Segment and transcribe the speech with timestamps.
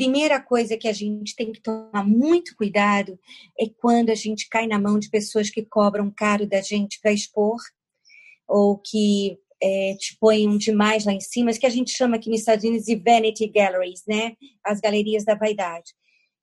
[0.00, 3.18] primeira coisa que a gente tem que tomar muito cuidado
[3.58, 7.12] é quando a gente cai na mão de pessoas que cobram caro da gente para
[7.12, 7.58] expor
[8.48, 12.40] ou que é, te põem demais lá em cima, que a gente chama aqui nos
[12.40, 14.32] Estados Unidos de vanity galleries, né?
[14.64, 15.92] As galerias da vaidade.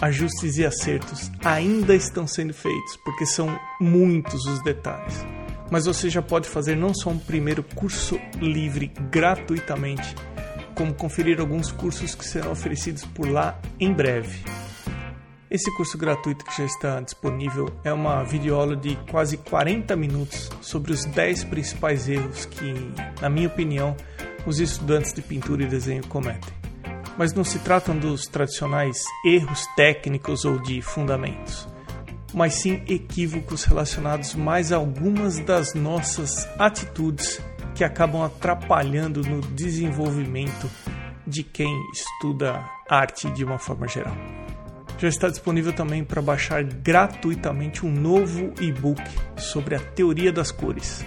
[0.00, 5.24] Ajustes e acertos ainda estão sendo feitos, porque são muitos os detalhes.
[5.70, 10.14] Mas você já pode fazer não só um primeiro curso livre gratuitamente,
[10.74, 14.44] como conferir alguns cursos que serão oferecidos por lá em breve.
[15.54, 20.92] Esse curso gratuito que já está disponível é uma videoaula de quase 40 minutos sobre
[20.92, 22.74] os 10 principais erros que,
[23.22, 23.96] na minha opinião,
[24.44, 26.52] os estudantes de pintura e desenho cometem.
[27.16, 31.68] Mas não se tratam dos tradicionais erros técnicos ou de fundamentos,
[32.32, 37.40] mas sim equívocos relacionados mais a algumas das nossas atitudes
[37.76, 40.68] que acabam atrapalhando no desenvolvimento
[41.24, 44.16] de quem estuda arte de uma forma geral
[44.98, 49.02] já está disponível também para baixar gratuitamente um novo e-book
[49.36, 51.04] sobre a teoria das cores.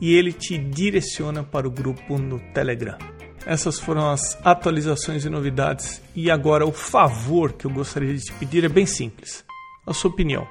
[0.00, 2.98] e ele te direciona para o grupo no Telegram.
[3.46, 6.00] Essas foram as atualizações e novidades.
[6.14, 9.44] E agora o favor que eu gostaria de te pedir é bem simples:
[9.86, 10.46] a sua opinião.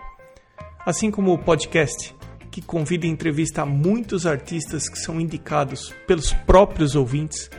[0.86, 2.14] Assim como o podcast,
[2.52, 7.50] que convida e entrevista muitos artistas que são indicados pelos próprios ouvintes,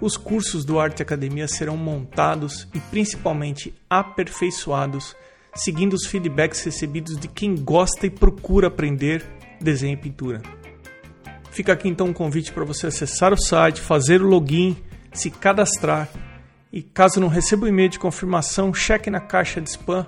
[0.00, 5.16] os cursos do Arte Academia serão montados e principalmente aperfeiçoados,
[5.54, 9.24] seguindo os feedbacks recebidos de quem gosta e procura aprender
[9.60, 10.40] desenho e pintura.
[11.58, 14.76] Fica aqui então um convite para você acessar o site, fazer o login,
[15.12, 16.08] se cadastrar
[16.72, 20.06] e caso não receba o e-mail de confirmação, cheque na caixa de spam,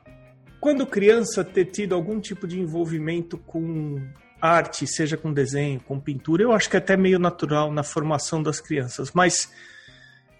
[0.60, 4.02] quando criança ter tido algum tipo de envolvimento com
[4.42, 8.42] arte, seja com desenho, com pintura, eu acho que é até meio natural na formação
[8.42, 9.12] das crianças.
[9.14, 9.52] Mas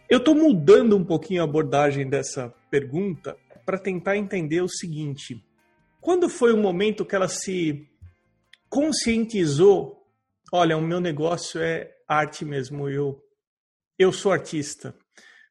[0.10, 3.36] eu estou mudando um pouquinho a abordagem dessa pergunta
[3.66, 5.44] para tentar entender o seguinte:
[6.00, 7.88] quando foi o momento que ela se
[8.70, 10.03] conscientizou?
[10.56, 13.20] Olha, o meu negócio é arte mesmo, eu,
[13.98, 14.96] eu sou artista.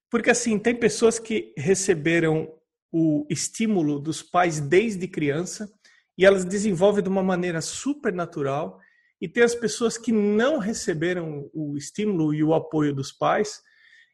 [0.08, 2.54] Porque assim, tem pessoas que receberam
[2.92, 5.68] o estímulo dos pais desde criança
[6.16, 8.78] e elas desenvolvem de uma maneira super natural
[9.20, 13.60] e tem as pessoas que não receberam o estímulo e o apoio dos pais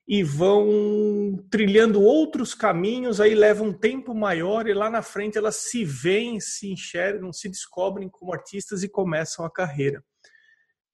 [0.09, 5.57] e vão trilhando outros caminhos, aí leva um tempo maior e lá na frente elas
[5.57, 10.03] se veem, se enxergam, se descobrem como artistas e começam a carreira.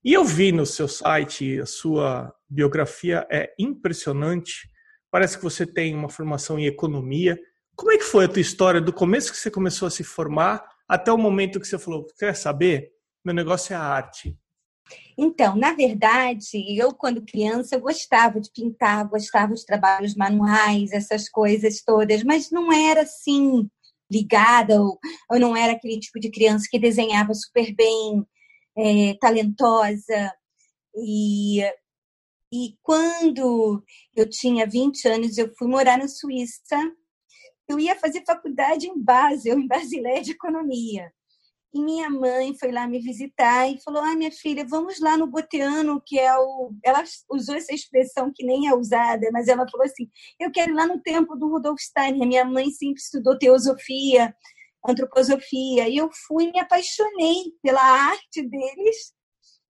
[0.05, 4.69] E eu vi no seu site, a sua biografia é impressionante.
[5.11, 7.39] Parece que você tem uma formação em economia,
[7.77, 10.65] como é que foi a tua história do começo que você começou a se formar
[10.89, 12.91] até o momento que você falou, quer saber?
[13.25, 14.39] Meu negócio é a arte.
[15.17, 21.29] Então, na verdade, eu quando criança eu gostava de pintar, gostava de trabalhos manuais, essas
[21.29, 23.69] coisas todas, mas não era assim
[24.13, 24.99] ligada ou,
[25.31, 28.25] ou não era aquele tipo de criança que desenhava super bem,
[28.77, 30.35] é, talentosa
[30.97, 31.63] e
[32.53, 33.83] e quando
[34.15, 36.79] eu tinha 20 anos, eu fui morar na Suíça
[37.69, 41.13] eu ia fazer faculdade em Basel, em Basileia de Economia.
[41.73, 45.27] E minha mãe foi lá me visitar e falou: Ah, minha filha, vamos lá no
[45.27, 46.73] Boteano, que é o.
[46.85, 50.75] Ela usou essa expressão que nem é usada, mas ela falou assim: Eu quero ir
[50.75, 52.29] lá no tempo do Rudolf Steiner.
[52.29, 54.33] Minha mãe sempre estudou teosofia,
[54.87, 55.89] antroposofia.
[55.89, 59.13] E eu fui me apaixonei pela arte deles,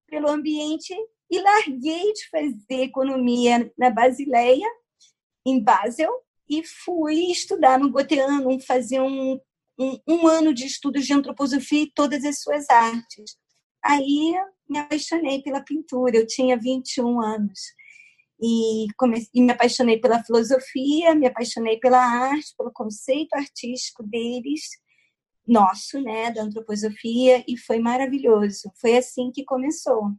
[0.06, 0.94] pelo ambiente,
[1.30, 4.68] e larguei de fazer economia na Basileia,
[5.46, 6.12] em Basel,
[6.48, 9.40] e fui estudar no Goteano, fazer um,
[9.78, 13.36] um, um, ano de estudos de antroposofia e todas as suas artes.
[13.82, 14.34] Aí
[14.68, 17.60] me apaixonei pela pintura, eu tinha 21 anos.
[18.40, 24.62] E, comecei, e me apaixonei pela filosofia, me apaixonei pela arte, pelo conceito artístico deles,
[25.46, 28.70] nosso, né, da antroposofia, e foi maravilhoso.
[28.80, 30.12] Foi assim que começou.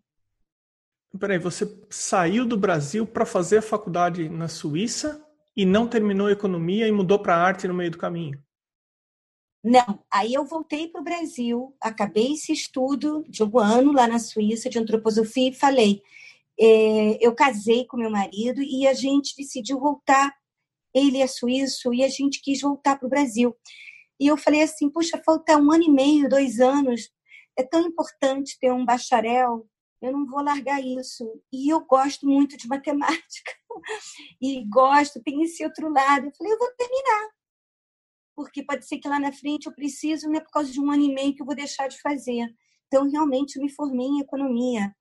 [1.19, 6.87] Peraí, você saiu do Brasil para fazer a faculdade na Suíça e não terminou economia
[6.87, 8.39] e mudou para arte no meio do caminho?
[9.63, 14.19] Não, aí eu voltei para o Brasil, acabei esse estudo de um ano lá na
[14.19, 16.03] Suíça de antroposofia e falei,
[16.59, 20.33] é, eu casei com meu marido e a gente decidiu voltar,
[20.93, 23.55] ele é suíço e a gente quis voltar para o Brasil.
[24.19, 27.09] E eu falei assim, puxa, falta um ano e meio, dois anos,
[27.57, 29.67] é tão importante ter um bacharel
[30.05, 31.41] eu não vou largar isso.
[31.51, 33.51] E eu gosto muito de matemática.
[34.41, 36.27] E gosto, tem esse outro lado.
[36.27, 37.29] Eu falei, eu vou terminar.
[38.35, 40.91] Porque pode ser que lá na frente eu preciso, não é por causa de um
[40.91, 42.53] ano e meio que eu vou deixar de fazer.
[42.87, 44.93] Então, realmente, eu me formei em economia.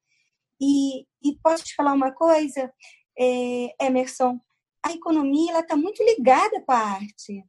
[0.61, 2.73] E, e posso te falar uma coisa,
[3.19, 4.41] é, Emerson?
[4.83, 7.45] A economia está muito ligada com a arte.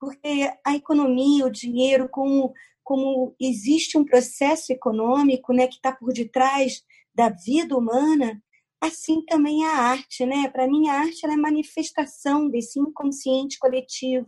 [0.00, 2.54] Porque a economia, o dinheiro, como
[2.90, 6.82] como existe um processo econômico né, que está por detrás
[7.14, 8.42] da vida humana,
[8.80, 10.48] assim também a arte, né?
[10.48, 14.26] Para mim, a arte é manifestação desse inconsciente coletivo,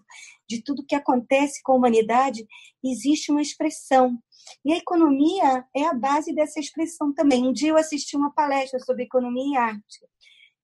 [0.48, 2.46] de tudo que acontece com a humanidade,
[2.84, 4.16] existe uma expressão.
[4.64, 7.44] E a economia é a base dessa expressão também.
[7.44, 10.06] Um dia eu assisti uma palestra sobre economia e arte,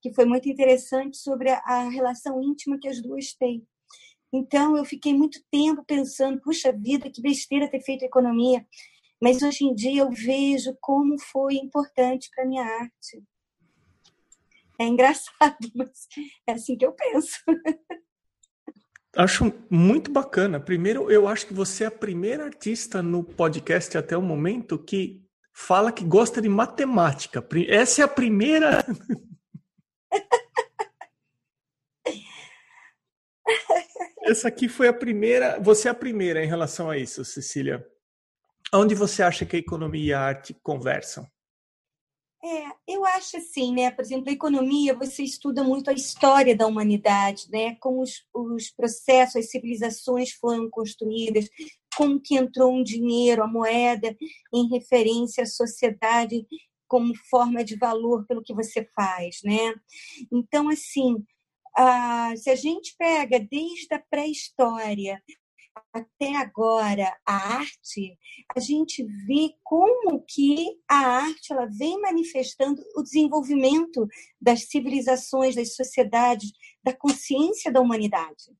[0.00, 3.66] que foi muito interessante sobre a relação íntima que as duas têm.
[4.32, 8.66] Então, eu fiquei muito tempo pensando, puxa vida, que besteira ter feito economia.
[9.20, 13.22] Mas hoje em dia eu vejo como foi importante para minha arte.
[14.80, 16.06] É engraçado, mas
[16.46, 17.40] é assim que eu penso.
[19.16, 20.60] Acho muito bacana.
[20.60, 25.24] Primeiro, eu acho que você é a primeira artista no podcast até o momento que
[25.52, 27.44] fala que gosta de matemática.
[27.66, 28.84] Essa é a primeira.
[34.28, 35.58] Essa aqui foi a primeira.
[35.58, 37.86] Você é a primeira em relação a isso, Cecília.
[38.74, 41.26] Onde você acha que a economia e a arte conversam?
[42.44, 43.90] É, eu acho assim, né?
[43.90, 47.76] Por exemplo, a economia, você estuda muito a história da humanidade, né?
[47.76, 51.48] Como os, os processos, as civilizações foram construídas,
[51.96, 54.14] como que entrou um dinheiro, a moeda,
[54.52, 56.46] em referência à sociedade
[56.86, 59.74] como forma de valor pelo que você faz, né?
[60.30, 61.24] Então, assim,
[61.80, 65.22] ah, se a gente pega desde a pré-história
[65.92, 68.18] até agora a arte,
[68.56, 74.08] a gente vê como que a arte ela vem manifestando o desenvolvimento
[74.40, 76.50] das civilizações, das sociedades,
[76.82, 78.52] da consciência da humanidade.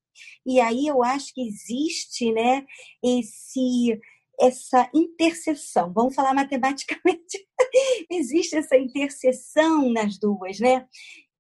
[0.47, 2.65] E aí eu acho que existe, né,
[3.03, 4.01] esse
[4.41, 5.93] essa interseção.
[5.93, 7.45] Vamos falar matematicamente.
[8.09, 10.87] existe essa interseção nas duas, né?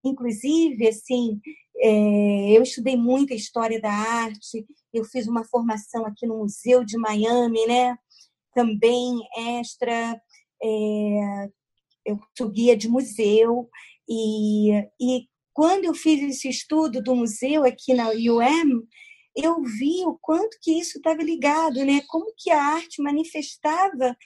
[0.04, 1.40] Inclusive, assim,
[1.80, 6.84] é, eu estudei muito a história da arte, eu fiz uma formação aqui no Museu
[6.84, 7.96] de Miami, né?
[8.54, 10.20] Também extra,
[10.62, 11.48] é,
[12.04, 13.68] eu sou guia de museu,
[14.08, 18.86] e, e quando eu fiz esse estudo do museu aqui na UM,
[19.36, 22.00] eu vi o quanto que isso estava ligado, né?
[22.08, 24.16] Como que a arte manifestava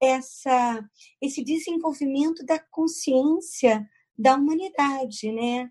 [0.00, 0.84] essa,
[1.22, 3.86] esse desenvolvimento da consciência
[4.18, 5.70] da humanidade, né?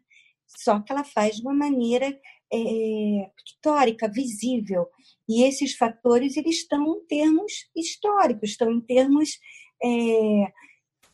[0.58, 2.08] Só que ela faz de uma maneira
[2.52, 4.88] é, pictórica, visível.
[5.28, 9.40] E esses fatores eles estão em termos históricos, estão em termos
[9.84, 10.52] é,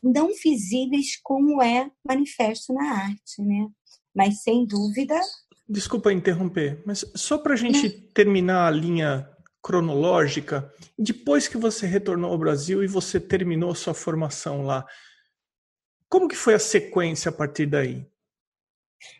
[0.02, 3.68] não visíveis como é manifesto na arte, né?
[4.14, 5.18] Mas sem dúvida.
[5.68, 9.28] Desculpa interromper, mas só para a gente terminar a linha
[9.62, 14.84] cronológica, depois que você retornou ao Brasil e você terminou sua formação lá,
[16.08, 18.06] como que foi a sequência a partir daí?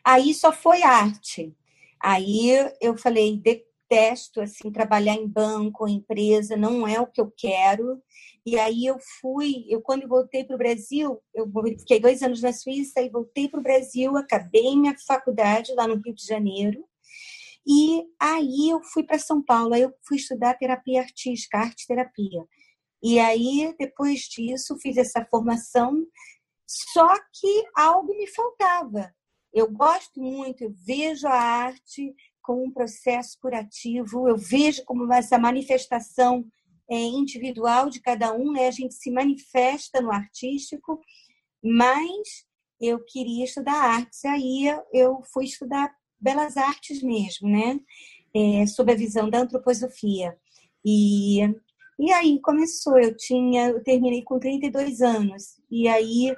[0.05, 1.55] Aí só foi arte.
[2.01, 8.03] Aí eu falei, detesto assim trabalhar em banco, empresa, não é o que eu quero.
[8.45, 11.47] E aí eu fui, eu quando voltei para o Brasil, eu
[11.79, 16.01] fiquei dois anos na Suíça e voltei para o Brasil, acabei minha faculdade lá no
[16.03, 16.85] Rio de Janeiro.
[17.67, 22.45] E aí eu fui para São Paulo, aí eu fui estudar terapia artística, arte terapia.
[23.03, 26.05] E aí depois disso fiz essa formação,
[26.67, 29.15] só que algo me faltava.
[29.53, 35.39] Eu gosto muito, eu vejo a arte como um processo curativo, eu vejo como essa
[35.39, 36.45] manifestação
[36.91, 38.67] é, individual de cada um, né?
[38.67, 41.01] a gente se manifesta no artístico,
[41.63, 42.45] mas
[42.81, 47.79] eu queria estudar artes, aí eu fui estudar belas artes mesmo, né?
[48.35, 50.37] É, sob a visão da antroposofia.
[50.85, 51.43] E,
[51.99, 56.35] e aí começou, eu tinha, eu terminei com 32 anos, e aí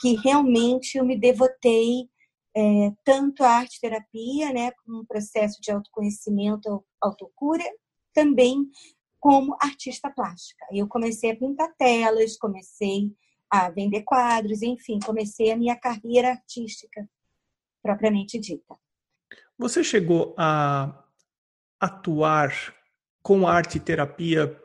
[0.00, 2.08] que realmente eu me devotei
[2.56, 7.64] é, tanto a arte terapia, né, como um processo de autoconhecimento, autocura,
[8.12, 8.68] também
[9.18, 10.64] como artista plástica.
[10.70, 13.12] Eu comecei a pintar telas, comecei
[13.50, 17.08] a vender quadros, enfim, comecei a minha carreira artística
[17.82, 18.76] propriamente dita.
[19.58, 21.04] Você chegou a
[21.80, 22.52] atuar
[23.22, 24.60] com arte terapia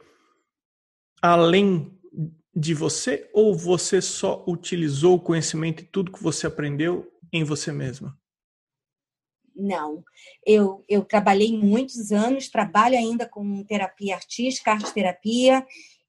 [1.22, 1.98] além
[2.56, 7.72] de você ou você só utilizou o conhecimento e tudo que você aprendeu em você
[7.72, 8.18] mesma?
[9.56, 10.04] Não,
[10.46, 15.66] eu, eu trabalhei muitos anos, trabalho ainda com terapia artística, arte terapia,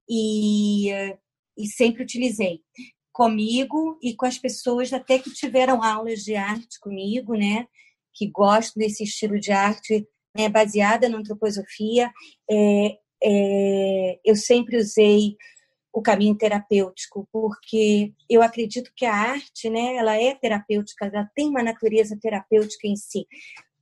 [0.08, 0.88] e,
[1.58, 2.60] e sempre utilizei
[3.12, 7.66] comigo e com as pessoas até que tiveram aulas de arte comigo, né?
[8.14, 12.10] Que gostam desse estilo de arte né, baseada na antroposofia.
[12.50, 15.36] É, é, eu sempre usei
[15.92, 21.48] o caminho terapêutico, porque eu acredito que a arte, né, ela é terapêutica, ela tem
[21.48, 23.26] uma natureza terapêutica em si.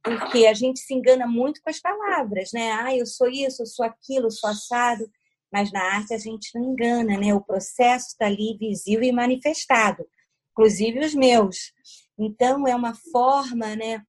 [0.03, 2.73] Porque a gente se engana muito com as palavras, né?
[2.73, 5.11] Ah, eu sou isso, eu sou aquilo, eu sou assado.
[5.53, 7.35] Mas na arte a gente não engana, né?
[7.35, 10.07] O processo está ali visível e manifestado,
[10.53, 11.73] inclusive os meus.
[12.19, 14.03] Então é uma forma, né,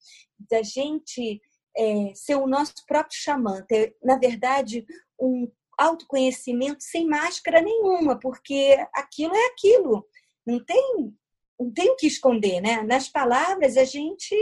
[0.49, 1.41] da gente
[1.77, 4.85] é, ser o nosso próprio xamã, ter, na verdade,
[5.19, 10.05] um autoconhecimento sem máscara nenhuma, porque aquilo é aquilo.
[10.45, 11.13] Não tem,
[11.59, 12.81] não tem o que esconder, né?
[12.83, 14.35] Nas palavras a gente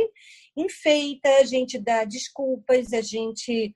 [0.55, 3.73] enfeita, a gente dá desculpas, a gente,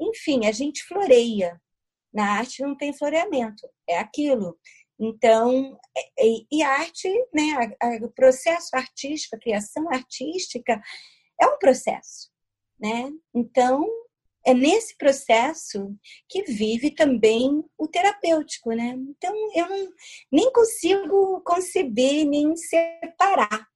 [0.00, 1.60] enfim, a gente floreia.
[2.12, 4.58] Na arte não tem floreamento, é aquilo.
[4.98, 5.78] Então,
[6.18, 10.80] e, e a arte, né, a, a, o processo artístico, a criação artística
[11.40, 12.30] é um processo,
[12.78, 13.10] né?
[13.34, 13.84] Então,
[14.46, 15.94] é nesse processo
[16.28, 18.94] que vive também o terapêutico, né?
[19.08, 19.92] Então, eu não,
[20.30, 23.66] nem consigo conceber, nem separar.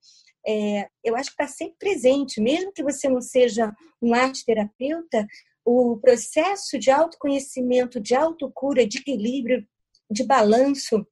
[0.47, 5.27] É, eu acho que está sempre presente, mesmo que você não seja um arte terapeuta,
[5.65, 9.67] o processo de autoconhecimento, de autocura, de equilíbrio,
[10.11, 11.07] de balanço,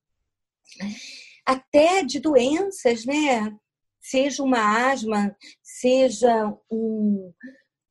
[1.44, 3.54] até de doenças, né?
[4.00, 7.32] Seja uma asma, seja um,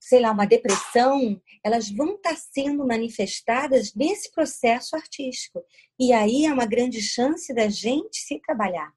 [0.06, 5.64] sei lá, uma depressão, elas vão estar sendo manifestadas nesse processo artístico.
[6.00, 8.94] E aí é uma grande chance da gente se trabalhar,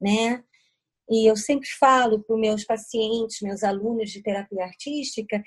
[0.00, 0.42] né?
[1.10, 5.42] E eu sempre falo para os meus pacientes, meus alunos de terapia artística,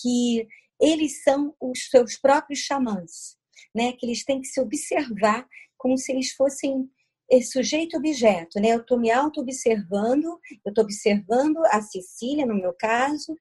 [0.00, 0.46] que
[0.80, 3.36] eles são os seus próprios xamãs,
[3.74, 3.92] né?
[3.94, 5.44] Que eles têm que se observar
[5.76, 6.88] como se eles fossem
[7.28, 8.68] esse sujeito-objeto, né?
[8.68, 13.36] Eu estou me auto-observando, eu estou observando a Cecília, no meu caso,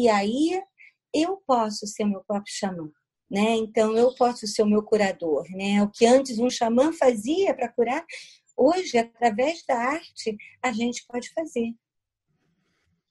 [0.00, 0.62] e aí
[1.12, 2.90] eu posso ser o meu próprio xamã.
[3.30, 3.56] Né?
[3.56, 5.46] Então, eu posso ser o meu curador.
[5.50, 5.82] Né?
[5.82, 8.04] O que antes um xamã fazia para curar,
[8.56, 11.72] hoje, através da arte, a gente pode fazer.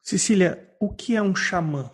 [0.01, 1.93] Cecília, o que é um xamã?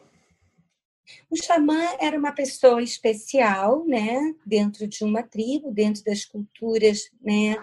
[1.30, 7.56] O xamã era uma pessoa especial, né, dentro de uma tribo, dentro das culturas, né,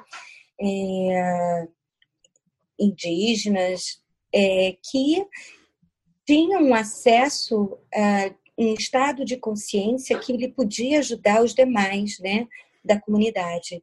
[0.61, 1.69] é,
[2.79, 4.03] indígenas,
[4.35, 5.27] é, que
[6.27, 12.47] tinham acesso a um estado de consciência que ele podia ajudar os demais, né,
[12.85, 13.83] da comunidade.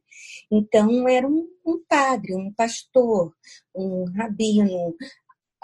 [0.50, 3.34] Então era um, um padre, um pastor,
[3.74, 4.94] um rabino,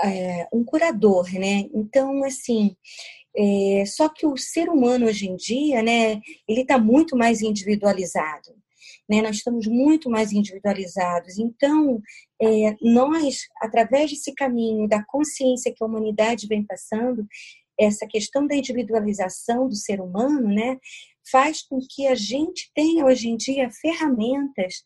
[0.00, 1.68] é, um curador, né?
[1.73, 2.76] Então assim,
[3.35, 8.58] é, só que o ser humano hoje em dia, né, ele está muito mais individualizado
[9.08, 9.23] né?
[9.23, 11.38] Nós estamos muito mais individualizados.
[11.38, 12.00] Então,
[12.40, 17.27] é, nós, através desse caminho da consciência que a humanidade vem passando,
[17.79, 20.79] essa questão da individualização do ser humano, né,
[21.31, 24.83] faz com que a gente tenha hoje em dia ferramentas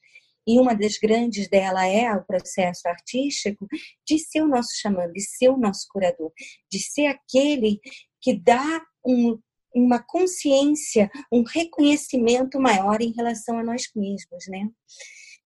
[0.46, 3.66] e uma das grandes dela é o processo artístico
[4.06, 6.32] de ser o nosso xamã, de ser o nosso curador,
[6.70, 7.80] de ser aquele
[8.20, 9.38] que dá um
[9.74, 14.68] uma consciência, um reconhecimento maior em relação a nós mesmos, né?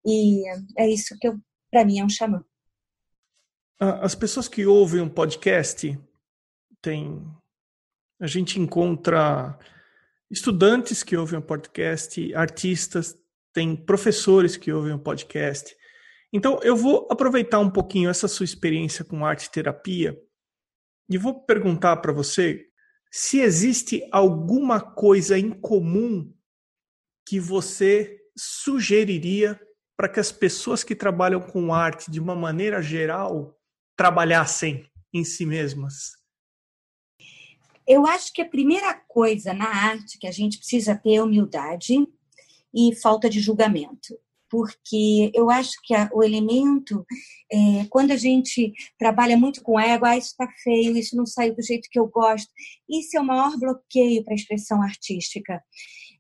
[0.05, 0.43] E
[0.77, 1.29] é isso que
[1.71, 2.45] para mim é um xamã.
[3.79, 5.99] As pessoas que ouvem um podcast
[6.81, 7.27] tem
[8.19, 9.59] a gente encontra
[10.31, 13.15] estudantes que ouvem um podcast, artistas,
[13.53, 15.77] tem professores que ouvem um podcast.
[16.33, 20.19] Então eu vou aproveitar um pouquinho essa sua experiência com arte terapia
[21.09, 22.67] e vou perguntar para você
[23.11, 26.33] se existe alguma coisa em comum
[27.27, 29.59] que você sugeriria
[29.97, 33.59] para que as pessoas que trabalham com arte de uma maneira geral
[33.97, 36.13] trabalhassem em si mesmas?
[37.87, 41.95] Eu acho que a primeira coisa na arte que a gente precisa ter é humildade
[42.75, 44.19] e falta de julgamento
[44.51, 47.05] porque eu acho que a, o elemento,
[47.53, 51.55] é, quando a gente trabalha muito com ego, ah, isso está feio, isso não saiu
[51.55, 52.51] do jeito que eu gosto,
[52.89, 55.63] isso é o maior bloqueio para a expressão artística.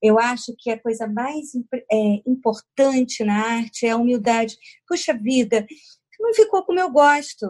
[0.02, 1.54] Eu acho que a coisa mais
[1.90, 4.56] é, importante na arte é a humildade.
[4.86, 5.66] Puxa vida,
[6.18, 7.46] não ficou como eu gosto.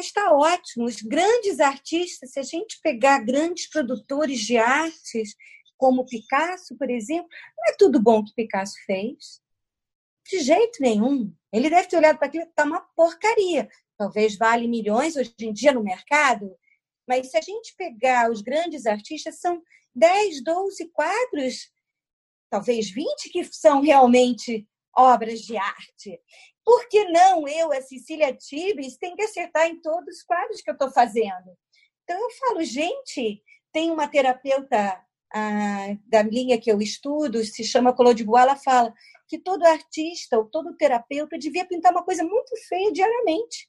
[0.00, 0.86] Está ótimo.
[0.86, 5.34] Os grandes artistas, se a gente pegar grandes produtores de artes,
[5.76, 9.42] como Picasso, por exemplo, não é tudo bom que Picasso fez
[10.28, 11.34] de jeito nenhum.
[11.52, 13.68] Ele deve ter olhado para aquilo e está uma porcaria.
[13.98, 16.56] Talvez vale milhões hoje em dia no mercado,
[17.06, 19.62] mas se a gente pegar os grandes artistas, são
[19.94, 21.71] 10, 12 quadros,
[22.52, 26.20] talvez 20 que são realmente obras de arte.
[26.62, 30.68] Por que não eu, a Cecília Tibes, tem que acertar em todos os quadros que
[30.68, 31.56] eu estou fazendo?
[32.04, 37.94] Então eu falo, gente, tem uma terapeuta ah, da linha que eu estudo, se chama
[37.96, 38.92] Claude Bois, ela fala
[39.26, 43.66] que todo artista ou todo terapeuta devia pintar uma coisa muito feia diariamente.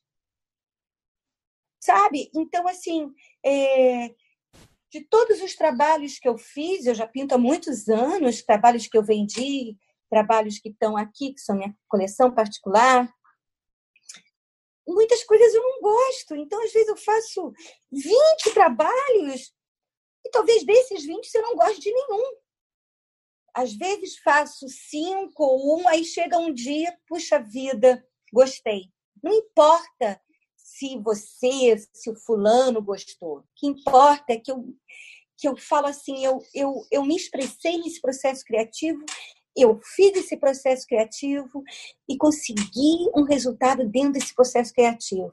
[1.82, 2.30] Sabe?
[2.36, 3.10] Então, assim,
[3.46, 4.14] é,
[4.94, 8.96] de todos os trabalhos que eu fiz, eu já pinto há muitos anos, trabalhos que
[8.96, 9.76] eu vendi,
[10.10, 13.12] trabalhos que estão aqui, que são minha coleção particular.
[14.88, 17.52] Muitas coisas eu não gosto, então às vezes eu faço
[17.92, 19.52] 20 trabalhos
[20.24, 22.44] e talvez desses 20 você não goste de nenhum
[23.54, 28.86] às vezes faço cinco ou um, aí chega um dia, puxa vida, gostei.
[29.22, 30.20] Não importa
[30.84, 33.40] se você, se o fulano gostou.
[33.40, 34.66] O que importa é que eu,
[35.38, 39.04] que eu falo assim, eu, eu, eu me expressei nesse processo criativo,
[39.56, 41.64] eu fiz esse processo criativo
[42.10, 45.32] e consegui um resultado dentro desse processo criativo.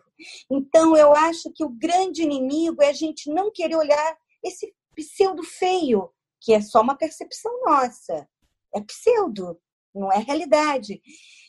[0.49, 5.43] Então, eu acho que o grande inimigo é a gente não querer olhar esse pseudo
[5.43, 6.11] feio,
[6.41, 8.29] que é só uma percepção nossa.
[8.73, 9.59] É pseudo,
[9.93, 11.01] não é realidade.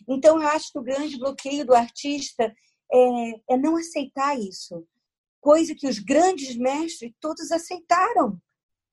[0.07, 2.51] Então, eu acho que o grande bloqueio do artista
[2.93, 4.85] é, é não aceitar isso.
[5.39, 8.39] Coisa que os grandes mestres todos aceitaram.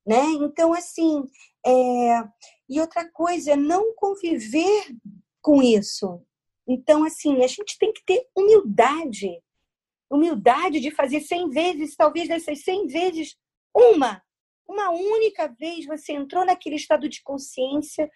[0.06, 0.24] Né?
[0.40, 1.24] Então, assim,
[1.66, 2.22] é...
[2.68, 4.96] e outra coisa é não conviver
[5.42, 6.22] com isso.
[6.66, 9.42] Então, assim, a gente tem que ter humildade.
[10.10, 13.36] Humildade de fazer 100 vezes, talvez dessas 100 vezes,
[13.74, 14.22] uma,
[14.66, 18.10] uma única vez você entrou naquele estado de consciência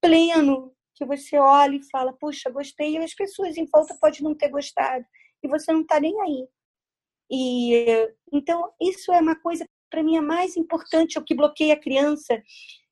[0.00, 4.34] pleno, que você olha e fala, puxa, gostei, e as pessoas em volta podem não
[4.34, 5.04] ter gostado,
[5.42, 6.48] e você não está nem aí.
[7.30, 7.84] E
[8.32, 11.80] então isso é uma coisa para mim é mais importante, é o que bloqueia a
[11.80, 12.40] criança.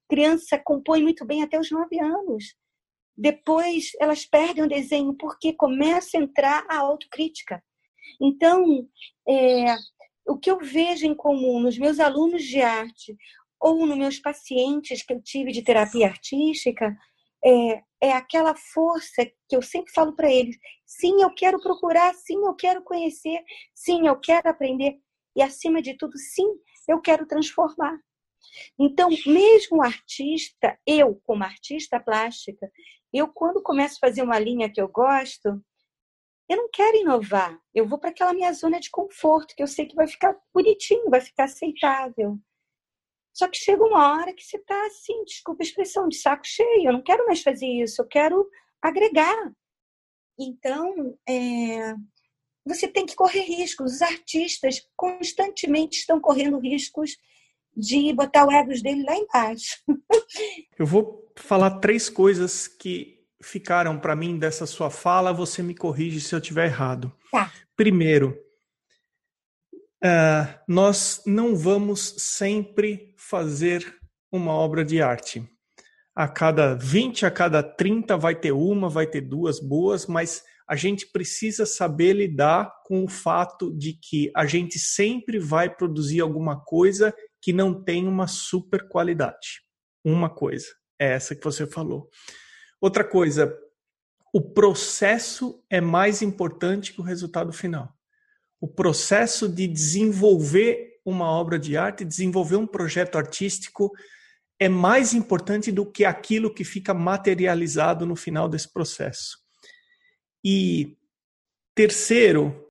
[0.09, 2.57] Criança compõe muito bem até os nove anos.
[3.17, 7.63] Depois elas perdem o desenho porque começa a entrar a autocrítica.
[8.21, 8.89] Então,
[9.29, 9.77] é,
[10.27, 13.17] o que eu vejo em comum nos meus alunos de arte
[13.61, 16.97] ou nos meus pacientes que eu tive de terapia artística
[17.45, 22.39] é, é aquela força que eu sempre falo para eles: sim, eu quero procurar, sim,
[22.45, 23.43] eu quero conhecer,
[23.75, 24.99] sim, eu quero aprender.
[25.37, 26.49] E acima de tudo, sim,
[26.89, 27.99] eu quero transformar.
[28.79, 32.71] Então, mesmo artista, eu como artista plástica,
[33.13, 35.63] eu quando começo a fazer uma linha que eu gosto,
[36.49, 37.59] eu não quero inovar.
[37.75, 41.11] Eu vou para aquela minha zona de conforto, que eu sei que vai ficar bonitinho,
[41.11, 42.39] vai ficar aceitável.
[43.39, 46.89] Só que chega uma hora que você está assim, desculpa a expressão, de saco cheio.
[46.89, 48.45] Eu não quero mais fazer isso, eu quero
[48.83, 49.53] agregar.
[50.37, 51.95] Então, é,
[52.67, 53.95] você tem que correr riscos.
[53.95, 57.17] Os artistas constantemente estão correndo riscos
[57.77, 59.85] de botar o egos dele lá embaixo.
[60.77, 66.21] Eu vou falar três coisas que ficaram para mim dessa sua fala, você me corrige
[66.21, 67.17] se eu estiver errado.
[67.31, 67.53] Tá.
[67.77, 68.37] Primeiro,
[70.03, 73.95] uh, nós não vamos sempre fazer
[74.33, 75.47] uma obra de arte.
[76.15, 80.75] A cada 20, a cada 30 vai ter uma, vai ter duas boas, mas a
[80.75, 86.61] gente precisa saber lidar com o fato de que a gente sempre vai produzir alguma
[86.61, 89.63] coisa que não tem uma super qualidade.
[90.05, 90.67] Uma coisa,
[90.99, 92.09] é essa que você falou.
[92.81, 93.57] Outra coisa,
[94.33, 97.93] o processo é mais importante que o resultado final.
[98.61, 103.91] O processo de desenvolver uma obra de arte, desenvolver um projeto artístico,
[104.61, 109.39] é mais importante do que aquilo que fica materializado no final desse processo.
[110.45, 110.97] E
[111.75, 112.69] terceiro,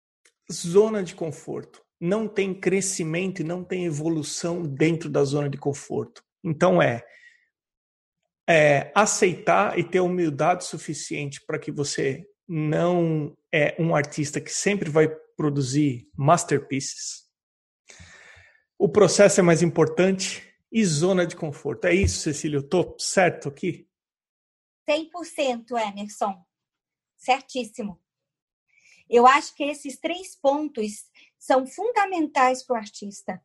[0.52, 1.82] zona de conforto.
[2.00, 6.24] Não tem crescimento e não tem evolução dentro da zona de conforto.
[6.44, 7.04] Então é
[8.48, 14.90] é, aceitar e ter humildade suficiente para que você não é um artista que sempre
[14.90, 17.27] vai produzir masterpieces.
[18.78, 21.86] O processo é mais importante e zona de conforto.
[21.86, 22.58] É isso, Cecília?
[22.58, 23.88] Eu estou certo aqui?
[24.88, 26.46] 100%, Emerson.
[27.18, 28.00] Certíssimo.
[29.10, 31.06] Eu acho que esses três pontos
[31.40, 33.42] são fundamentais para o artista.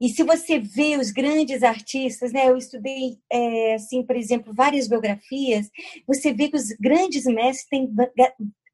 [0.00, 2.48] E se você vê os grandes artistas, né?
[2.48, 5.70] Eu estudei, é, assim, por exemplo, várias biografias.
[6.06, 7.94] Você vê que os grandes mestres têm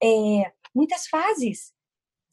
[0.02, 1.72] é, muitas fases,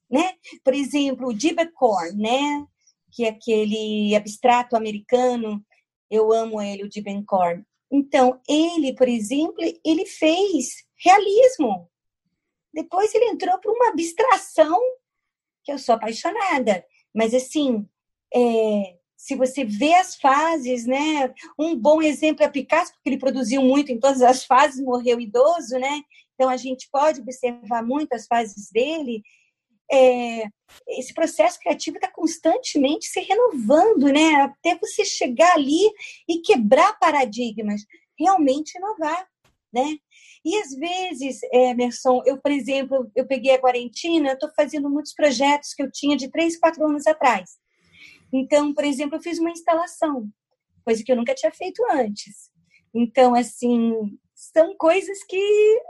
[0.10, 0.34] né?
[0.64, 2.66] Por exemplo, o Dibbecorn, né?
[3.12, 5.64] Que é aquele abstrato americano.
[6.10, 7.64] Eu amo ele, o Dibbecorn.
[7.92, 11.90] Então, ele, por exemplo, ele fez realismo.
[12.74, 14.80] Depois ele entrou para uma abstração
[15.64, 16.86] que eu sou apaixonada.
[17.14, 17.88] Mas assim,
[18.34, 21.34] é, se você vê as fases, né?
[21.58, 25.78] Um bom exemplo é Picasso, porque ele produziu muito em todas as fases, morreu idoso,
[25.78, 26.02] né?
[26.34, 29.22] Então a gente pode observar muito as fases dele.
[29.92, 30.44] É,
[30.88, 34.36] esse processo criativo está constantemente se renovando, né?
[34.36, 35.90] Até você chegar ali
[36.28, 37.82] e quebrar paradigmas,
[38.18, 39.28] realmente inovar,
[39.74, 39.98] né?
[40.44, 45.14] E às vezes, Emerson, eu, por exemplo, eu peguei a quarentena, eu estou fazendo muitos
[45.14, 47.58] projetos que eu tinha de três, quatro anos atrás.
[48.32, 50.30] Então, por exemplo, eu fiz uma instalação,
[50.86, 52.50] coisa que eu nunca tinha feito antes.
[52.94, 53.94] Então, assim,
[54.34, 55.82] são coisas que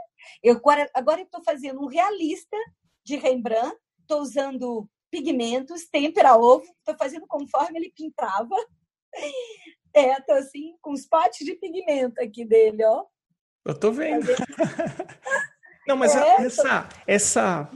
[0.42, 2.56] eu agora, agora estou fazendo um realista
[3.04, 3.76] de Rembrandt,
[4.10, 8.56] estou usando pigmentos, tempera ovo, estou fazendo conforme ele pintava.
[9.92, 13.04] É, estou assim, com os potes de pigmento aqui dele, ó.
[13.64, 14.24] Eu tô vendo.
[15.84, 17.70] Não, mas é, essa, essa,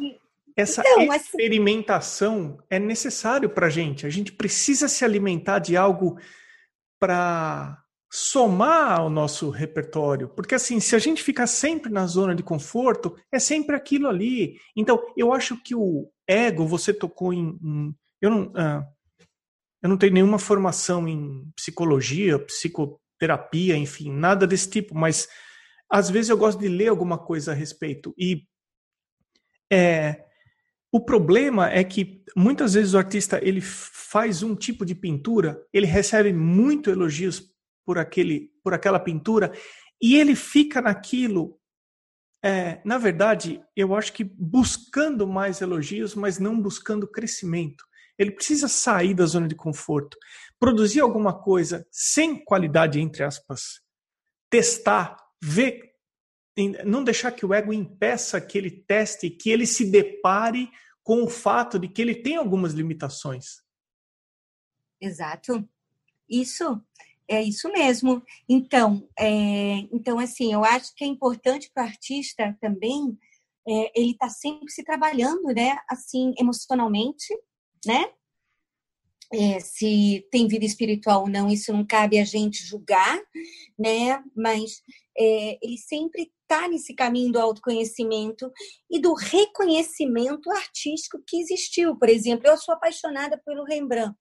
[0.56, 2.66] essa então, assim experimentação assim...
[2.70, 4.06] é necessário para a gente.
[4.06, 6.16] A gente precisa se alimentar de algo
[7.00, 7.83] para
[8.16, 10.28] somar ao nosso repertório.
[10.28, 14.56] Porque assim, se a gente ficar sempre na zona de conforto, é sempre aquilo ali.
[14.76, 17.58] Então, eu acho que o ego, você tocou em.
[17.60, 18.86] em eu, não, uh,
[19.82, 25.28] eu não tenho nenhuma formação em psicologia, psicoterapia, enfim, nada desse tipo, mas
[25.90, 28.14] às vezes eu gosto de ler alguma coisa a respeito.
[28.16, 28.44] E
[29.72, 30.24] é,
[30.92, 35.86] o problema é que muitas vezes o artista ele faz um tipo de pintura, ele
[35.86, 37.53] recebe muito elogios
[37.84, 39.52] por aquele, por aquela pintura
[40.00, 41.58] e ele fica naquilo.
[42.44, 47.84] É, na verdade, eu acho que buscando mais elogios, mas não buscando crescimento.
[48.18, 50.16] Ele precisa sair da zona de conforto,
[50.58, 53.80] produzir alguma coisa sem qualidade, entre aspas,
[54.50, 55.94] testar, ver
[56.84, 60.70] não deixar que o ego impeça que ele teste, que ele se depare
[61.02, 63.62] com o fato de que ele tem algumas limitações.
[65.00, 65.68] Exato.
[66.28, 66.80] Isso
[67.28, 68.22] é isso mesmo.
[68.48, 73.18] Então, é, então assim, eu acho que é importante para o artista também
[73.66, 75.78] é, ele está sempre se trabalhando, né?
[75.88, 77.26] Assim, emocionalmente,
[77.86, 78.10] né?
[79.32, 83.18] É, se tem vida espiritual ou não, isso não cabe a gente julgar,
[83.78, 84.22] né?
[84.36, 84.82] Mas
[85.18, 88.52] é, ele sempre está nesse caminho do autoconhecimento
[88.90, 91.96] e do reconhecimento artístico que existiu.
[91.96, 94.14] Por exemplo, eu sou apaixonada pelo Rembrandt.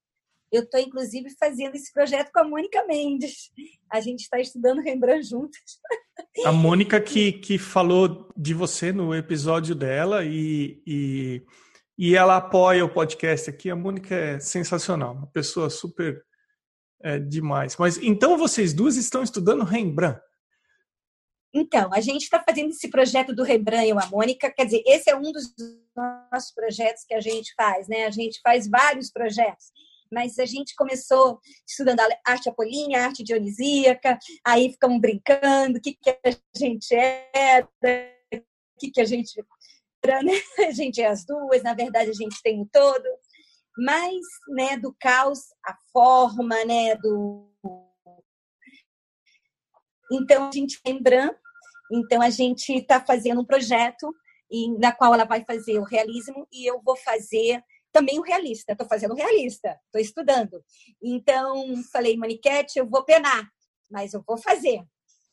[0.54, 3.52] Eu estou, inclusive, fazendo esse projeto com a Mônica Mendes.
[3.92, 5.60] A gente está estudando Rembrandt juntas.
[6.46, 11.42] A Mônica que, que falou de você no episódio dela e, e,
[11.98, 13.72] e ela apoia o podcast aqui.
[13.72, 16.24] A Mônica é sensacional, uma pessoa super
[17.02, 17.76] é, demais.
[17.78, 20.22] Mas então vocês duas estão estudando Rembrandt.
[21.52, 25.10] Então, a gente está fazendo esse projeto do Rembrandt e a Mônica, quer dizer, esse
[25.10, 25.54] é um dos
[26.32, 28.06] nossos projetos que a gente faz, né?
[28.06, 29.72] A gente faz vários projetos,
[30.14, 36.10] mas a gente começou estudando arte apolínea, arte dionisíaca, aí ficamos brincando, o que, que
[36.10, 37.68] a gente era,
[38.34, 39.44] o que, que a gente
[40.04, 40.34] era, né?
[40.68, 43.06] A gente é as duas, na verdade a gente tem o todo,
[43.78, 47.50] mas, né, do caos, a forma, né, do
[50.12, 51.36] então, a gente lembrando
[51.92, 54.14] então, a gente está fazendo um projeto
[54.50, 58.74] e, na qual ela vai fazer o realismo e eu vou fazer também o realista.
[58.74, 60.62] Estou fazendo realista, estou estudando.
[61.02, 63.48] Então, falei, Maniquete, eu vou penar,
[63.90, 64.84] mas eu vou fazer.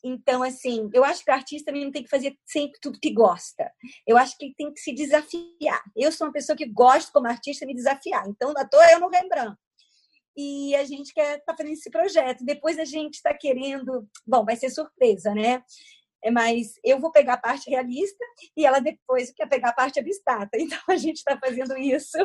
[0.02, 3.70] Então, assim, eu acho que o artista não tem que fazer sempre tudo que gosta.
[4.06, 5.82] Eu acho que tem que se desafiar.
[5.96, 8.26] Eu sou uma pessoa que gosta, como artista, me desafiar.
[8.28, 9.56] Então, à toa eu no Rembrandt.
[10.36, 12.44] E a gente quer estar tá fazendo esse projeto.
[12.44, 14.08] Depois a gente está querendo.
[14.26, 15.62] Bom, vai ser surpresa, né?
[16.22, 18.24] É, mas eu vou pegar a parte realista
[18.56, 20.50] e ela depois quer pegar a parte abstrata.
[20.60, 22.18] Então a gente está fazendo isso.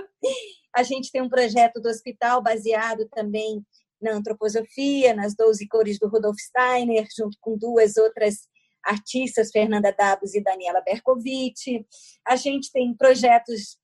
[0.76, 3.64] A gente tem um projeto do hospital baseado também
[4.02, 8.48] na antroposofia, nas 12 cores do Rudolf Steiner, junto com duas outras
[8.84, 11.84] artistas, Fernanda Dabos e Daniela Berkovitch.
[12.28, 13.78] A gente tem projetos,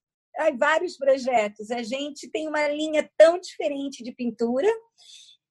[0.57, 1.71] vários projetos.
[1.71, 4.69] A gente tem uma linha tão diferente de pintura,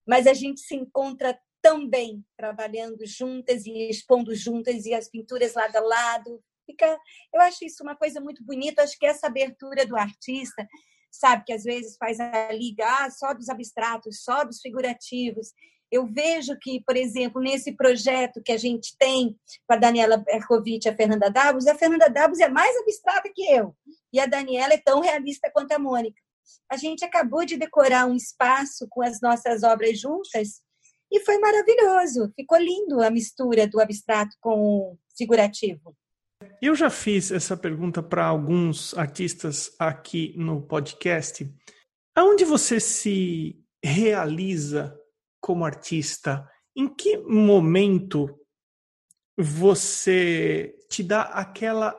[0.07, 5.77] mas a gente se encontra também trabalhando juntas e expondo juntas e as pinturas lado
[5.77, 6.42] a lado.
[6.66, 6.99] Fica,
[7.35, 8.83] eu acho isso uma coisa muito bonita.
[8.83, 10.66] Acho que essa abertura do artista,
[11.11, 15.53] sabe, que às vezes faz a liga ah, só dos abstratos, só dos figurativos.
[15.90, 20.85] Eu vejo que, por exemplo, nesse projeto que a gente tem com a Daniela Berkovitch
[20.85, 23.75] e a Fernanda Davos, a Fernanda Davos é mais abstrata que eu
[24.12, 26.20] e a Daniela é tão realista quanto a Mônica.
[26.70, 30.62] A gente acabou de decorar um espaço com as nossas obras juntas
[31.11, 32.33] e foi maravilhoso.
[32.37, 35.96] Ficou lindo a mistura do abstrato com o figurativo.
[36.62, 41.53] Eu já fiz essa pergunta para alguns artistas aqui no podcast.
[42.14, 44.99] Aonde você se realiza
[45.40, 46.49] como artista?
[46.77, 48.38] Em que momento
[49.37, 51.96] você te dá aquela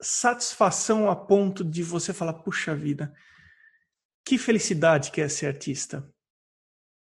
[0.00, 3.14] satisfação a ponto de você falar, puxa vida,
[4.24, 6.10] que felicidade que é ser artista?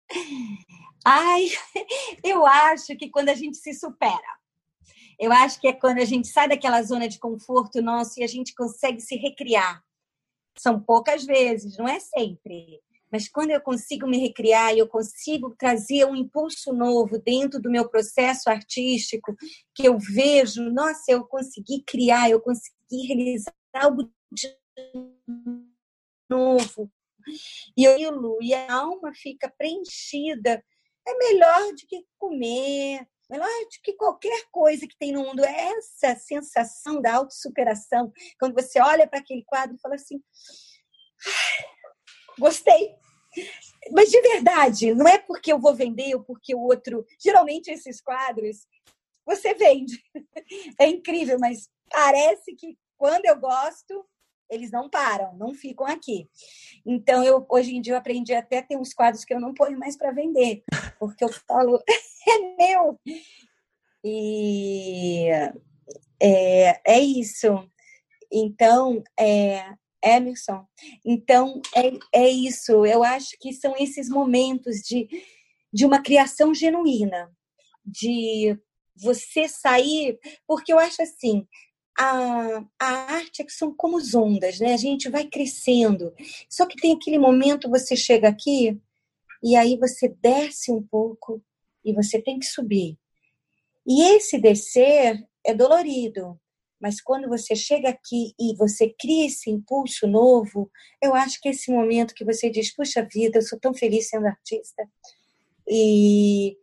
[1.05, 1.45] Ai,
[2.23, 4.35] eu acho que quando a gente se supera.
[5.19, 8.27] Eu acho que é quando a gente sai daquela zona de conforto nosso e a
[8.27, 9.83] gente consegue se recriar.
[10.57, 12.81] São poucas vezes, não é sempre.
[13.11, 17.69] Mas quando eu consigo me recriar e eu consigo trazer um impulso novo dentro do
[17.69, 19.35] meu processo artístico,
[19.73, 24.53] que eu vejo, nossa, eu consegui criar, eu consegui realizar algo de
[26.29, 26.91] novo.
[27.77, 30.63] E eu e a alma fica preenchida
[31.07, 33.49] é melhor do que comer, Melhor
[33.83, 38.11] que qualquer coisa que tem no mundo é essa sensação da autossuperação.
[38.39, 40.21] Quando você olha para aquele quadro e fala assim:
[42.37, 42.93] gostei.
[43.91, 47.03] Mas de verdade, não é porque eu vou vender ou porque o outro.
[47.19, 48.67] Geralmente esses quadros
[49.25, 49.99] você vende.
[50.79, 54.05] É incrível, mas parece que quando eu gosto,
[54.49, 56.29] eles não param, não ficam aqui.
[56.85, 59.53] Então, eu hoje em dia eu aprendi até a ter uns quadros que eu não
[59.53, 60.63] ponho mais para vender,
[60.99, 61.81] porque eu falo,
[62.27, 62.99] é meu.
[64.03, 65.29] E
[66.21, 67.69] é, é isso.
[68.31, 70.65] Então, é, Emerson,
[71.03, 72.85] então é, é isso.
[72.85, 75.07] Eu acho que são esses momentos de,
[75.73, 77.31] de uma criação genuína,
[77.83, 78.57] de
[78.95, 81.47] você sair, porque eu acho assim,
[81.97, 84.73] a, a arte é que são como as ondas, né?
[84.73, 86.13] A gente vai crescendo.
[86.49, 88.79] Só que tem aquele momento, você chega aqui
[89.41, 91.41] e aí você desce um pouco
[91.83, 92.97] e você tem que subir.
[93.87, 96.39] E esse descer é dolorido,
[96.81, 100.69] mas quando você chega aqui e você cria esse impulso novo,
[101.01, 104.25] eu acho que esse momento que você diz, puxa vida, eu sou tão feliz sendo
[104.25, 104.83] artista.
[105.67, 106.57] E,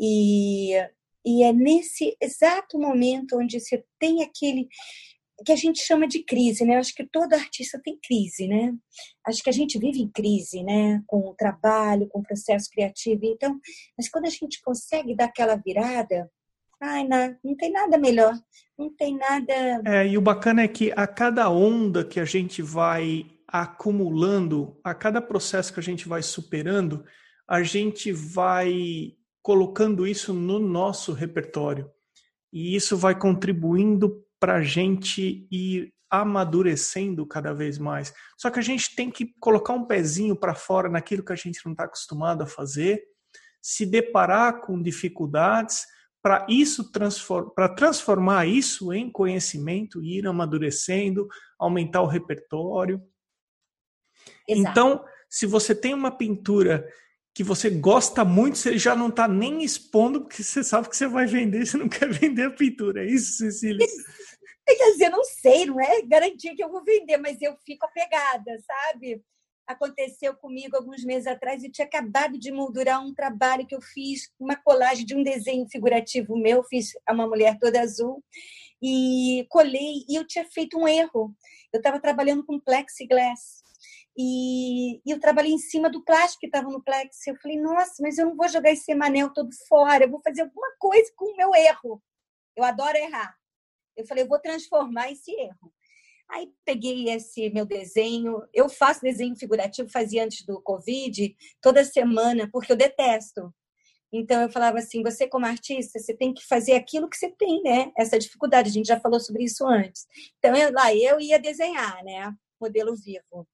[0.00, 0.72] e
[1.24, 4.68] e é nesse exato momento onde você tem aquele
[5.44, 6.76] que a gente chama de crise, né?
[6.76, 8.74] acho que todo artista tem crise, né?
[9.24, 11.00] Acho que a gente vive em crise, né?
[11.06, 13.20] Com o trabalho, com o processo criativo.
[13.22, 13.56] Então,
[13.96, 16.28] mas quando a gente consegue dar aquela virada,
[16.80, 18.34] ai, não, não tem nada melhor,
[18.76, 19.82] não tem nada.
[19.86, 24.92] É, e o bacana é que a cada onda que a gente vai acumulando, a
[24.92, 27.04] cada processo que a gente vai superando,
[27.46, 29.14] a gente vai
[29.48, 31.90] colocando isso no nosso repertório.
[32.52, 38.12] E isso vai contribuindo para a gente ir amadurecendo cada vez mais.
[38.36, 41.64] Só que a gente tem que colocar um pezinho para fora naquilo que a gente
[41.64, 43.02] não está acostumado a fazer,
[43.62, 45.86] se deparar com dificuldades
[46.20, 46.92] para isso
[47.54, 51.26] para transformar isso em conhecimento, ir amadurecendo,
[51.58, 53.02] aumentar o repertório.
[54.46, 54.70] Exato.
[54.70, 56.86] Então, se você tem uma pintura
[57.38, 61.06] que você gosta muito, você já não está nem expondo, porque você sabe que você
[61.06, 63.04] vai vender, você não quer vender a pintura.
[63.04, 63.86] É isso, Cecília?
[64.66, 68.58] Quer dizer, não sei, não é garantia que eu vou vender, mas eu fico apegada,
[68.66, 69.22] sabe?
[69.68, 74.28] Aconteceu comigo alguns meses atrás, eu tinha acabado de moldurar um trabalho que eu fiz,
[74.36, 78.20] uma colagem de um desenho figurativo meu, fiz uma mulher toda azul,
[78.82, 81.32] e colei, e eu tinha feito um erro.
[81.72, 83.62] Eu estava trabalhando com plexiglass.
[84.20, 87.24] E, e, eu trabalhei em cima do plástico que estava no plex.
[87.24, 90.42] Eu falei, nossa, mas eu não vou jogar esse manel todo fora, eu vou fazer
[90.42, 92.02] alguma coisa com o meu erro.
[92.56, 93.36] Eu adoro errar.
[93.96, 95.72] Eu falei, eu vou transformar esse erro.
[96.28, 102.50] Aí peguei esse meu desenho, eu faço desenho figurativo, fazia antes do Covid, toda semana,
[102.52, 103.54] porque eu detesto.
[104.12, 107.62] Então eu falava assim, você como artista, você tem que fazer aquilo que você tem,
[107.62, 107.92] né?
[107.96, 110.06] Essa dificuldade, a gente já falou sobre isso antes.
[110.38, 112.34] Então eu, lá eu ia desenhar, né?
[112.60, 113.46] Modelo vivo.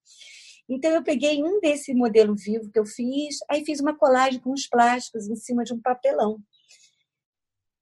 [0.68, 4.52] Então eu peguei um desse modelo vivo que eu fiz, aí fiz uma colagem com
[4.52, 6.42] os plásticos em cima de um papelão.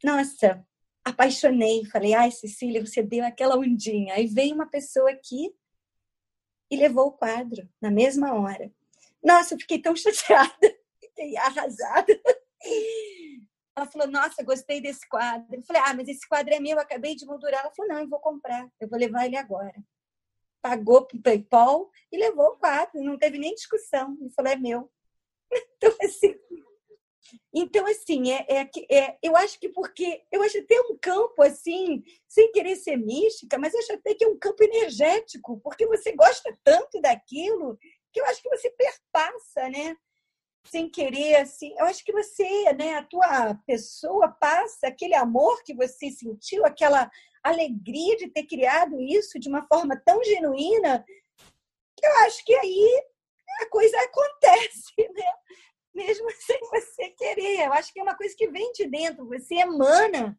[0.02, 0.66] Nossa,
[1.04, 4.14] apaixonei, falei: "Ai, Cecília, você deu aquela ondinha".
[4.14, 5.54] Aí veio uma pessoa aqui
[6.70, 8.72] e levou o quadro na mesma hora.
[9.22, 12.20] Nossa, eu fiquei tão chateada, fiquei arrasada.
[13.76, 15.54] Ela falou: Nossa, gostei desse quadro.
[15.54, 17.60] Eu falei: Ah, mas esse quadro é meu, eu acabei de moldurar.
[17.60, 19.72] Ela falou: Não, eu vou comprar, eu vou levar ele agora
[20.62, 24.16] pagou para o PayPal e levou o quadro, não teve nem discussão.
[24.20, 24.90] Ele falou, é meu.
[25.76, 26.34] Então, assim,
[27.52, 32.02] então, assim é, é, é, eu acho que porque eu acho até um campo assim,
[32.26, 36.56] sem querer ser mística, mas acho até que é um campo energético, porque você gosta
[36.64, 37.78] tanto daquilo
[38.12, 39.96] que eu acho que você perpassa, né?
[40.64, 45.74] Sem querer, assim, eu acho que você, né, a tua pessoa passa aquele amor que
[45.74, 47.10] você sentiu, aquela
[47.42, 51.04] alegria de ter criado isso de uma forma tão genuína,
[51.96, 53.04] que eu acho que aí
[53.60, 55.32] a coisa acontece, né?
[55.94, 57.66] Mesmo sem você querer.
[57.66, 60.38] Eu acho que é uma coisa que vem de dentro, você emana.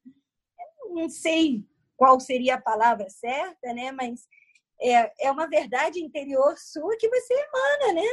[0.89, 3.91] não sei qual seria a palavra certa, né?
[3.91, 4.27] Mas
[4.81, 8.07] é, é uma verdade interior sua que você emana, né?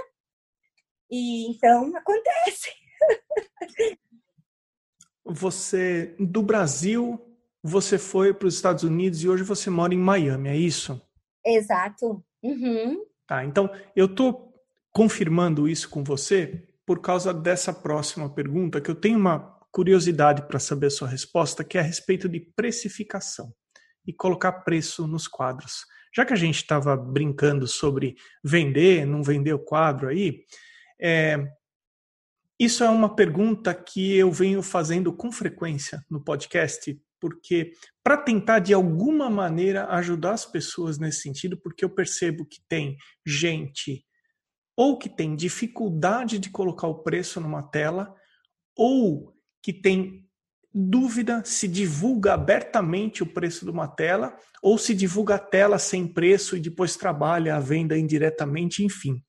[1.11, 2.71] E então acontece.
[5.25, 7.21] Você, do Brasil,
[7.63, 11.01] você foi para os Estados Unidos e hoje você mora em Miami, é isso?
[11.45, 12.25] Exato.
[12.43, 13.05] Uhum.
[13.27, 14.55] Tá, então eu estou
[14.93, 19.39] confirmando isso com você por causa dessa próxima pergunta, que eu tenho uma
[19.71, 23.53] curiosidade para saber a sua resposta, que é a respeito de precificação
[24.07, 25.85] e colocar preço nos quadros.
[26.15, 30.45] Já que a gente estava brincando sobre vender, não vender o quadro aí,
[31.01, 31.37] é,
[32.59, 37.73] Isso é uma pergunta que eu venho fazendo com frequência no podcast, porque
[38.03, 42.97] para tentar de alguma maneira ajudar as pessoas nesse sentido, porque eu percebo que tem
[43.27, 44.05] gente
[44.77, 48.15] ou que tem dificuldade de colocar o preço numa tela,
[48.75, 50.27] ou que tem
[50.73, 56.07] dúvida se divulga abertamente o preço de uma tela ou se divulga a tela sem
[56.07, 59.23] preço e depois trabalha a venda indiretamente, enfim.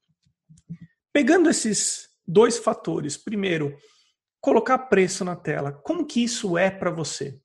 [1.14, 3.78] Pegando esses dois fatores, primeiro,
[4.40, 7.40] colocar preço na tela, como que isso é para você?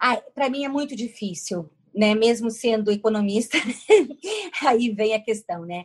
[0.00, 2.14] Ah, para mim é muito difícil, né?
[2.14, 3.58] Mesmo sendo economista,
[4.62, 5.84] aí vem a questão, né?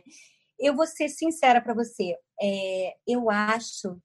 [0.58, 3.96] Eu vou ser sincera para você, é, eu acho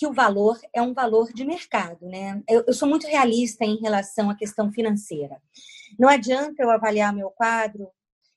[0.00, 2.42] que o valor é um valor de mercado, né?
[2.48, 5.36] Eu, eu, sou muito realista em relação à questão financeira.
[5.98, 7.90] Não adianta eu avaliar meu quadro.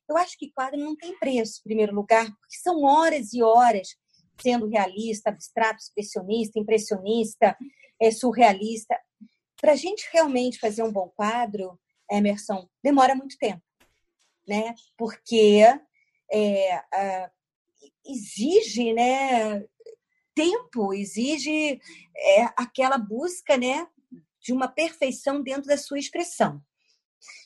[0.09, 3.95] Eu acho que quadro não tem preço, em primeiro lugar, porque são horas e horas
[4.41, 7.57] sendo realista, abstrato, expressionista, impressionista,
[8.01, 8.99] é, surrealista.
[9.59, 11.79] Para a gente realmente fazer um bom quadro,
[12.11, 13.61] Emerson, demora muito tempo,
[14.47, 14.75] né?
[14.97, 15.61] Porque
[16.31, 17.29] é,
[18.05, 19.63] exige, né,
[20.35, 21.79] tempo, exige
[22.15, 23.87] é, aquela busca né,
[24.41, 26.61] de uma perfeição dentro da sua expressão.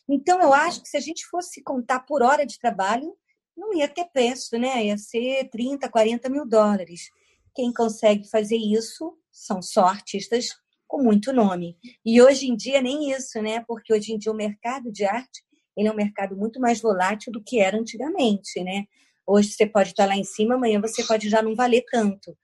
[0.09, 3.15] Então, eu acho que se a gente fosse contar por hora de trabalho,
[3.55, 4.85] não ia ter preço, né?
[4.85, 7.09] Ia ser 30, 40 mil dólares.
[7.55, 10.49] Quem consegue fazer isso são só artistas
[10.87, 11.77] com muito nome.
[12.05, 13.63] E hoje em dia nem isso, né?
[13.67, 15.43] Porque hoje em dia o mercado de arte
[15.75, 18.85] ele é um mercado muito mais volátil do que era antigamente, né?
[19.27, 22.35] Hoje você pode estar lá em cima, amanhã você pode já não valer tanto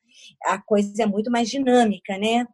[0.44, 2.46] a coisa é muito mais dinâmica, né?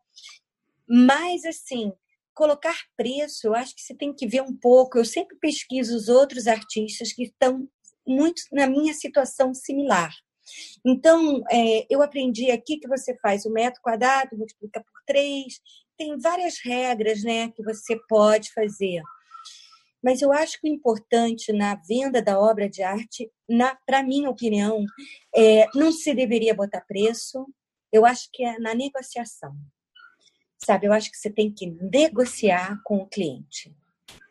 [0.87, 1.91] Mas, assim,
[2.39, 4.97] colocar preço, eu acho que você tem que ver um pouco.
[4.97, 7.67] Eu sempre pesquiso os outros artistas que estão
[8.07, 10.09] muito na minha situação similar.
[10.85, 15.59] Então, é, eu aprendi aqui que você faz o metro quadrado, multiplica por três,
[15.97, 19.01] tem várias regras né, que você pode fazer.
[20.01, 23.29] Mas eu acho que o importante na venda da obra de arte,
[23.85, 24.85] para minha opinião,
[25.35, 27.45] é, não se deveria botar preço,
[27.91, 29.53] eu acho que é na negociação.
[30.63, 33.73] Sabe, eu acho que você tem que negociar com o cliente.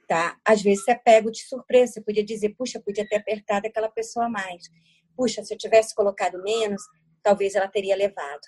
[0.07, 0.39] Tá?
[0.45, 3.89] Às vezes você é pega de surpresa, você podia dizer, puxa, podia ter apertado aquela
[3.89, 4.71] pessoa mais.
[5.17, 6.83] Puxa, se eu tivesse colocado menos,
[7.23, 8.41] talvez ela teria levado.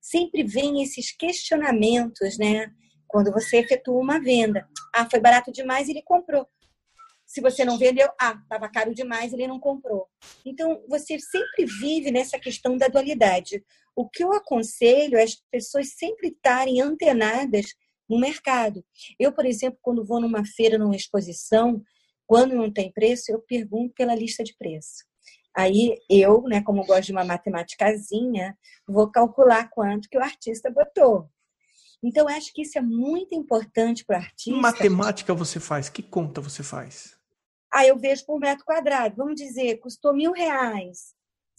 [0.00, 2.72] Sempre vem esses questionamentos, né?
[3.06, 4.68] Quando você efetua uma venda.
[4.94, 6.46] Ah, foi barato demais, ele comprou.
[7.28, 10.06] Se você não vendeu, ah, estava caro demais, ele não comprou.
[10.46, 13.62] Então, você sempre vive nessa questão da dualidade.
[13.94, 17.66] O que eu aconselho é as pessoas sempre estarem antenadas
[18.08, 18.82] no mercado.
[19.20, 21.82] Eu, por exemplo, quando vou numa feira, numa exposição,
[22.26, 25.04] quando não tem preço, eu pergunto pela lista de preço.
[25.54, 28.56] Aí eu, né, como gosto de uma matemáticazinha,
[28.86, 31.28] vou calcular quanto que o artista botou.
[32.02, 34.50] Então, acho que isso é muito importante para o artista.
[34.50, 35.90] Que matemática você faz?
[35.90, 37.17] Que conta você faz?
[37.72, 39.16] Ah, eu vejo por metro quadrado.
[39.16, 41.14] Vamos dizer, custou mil reais.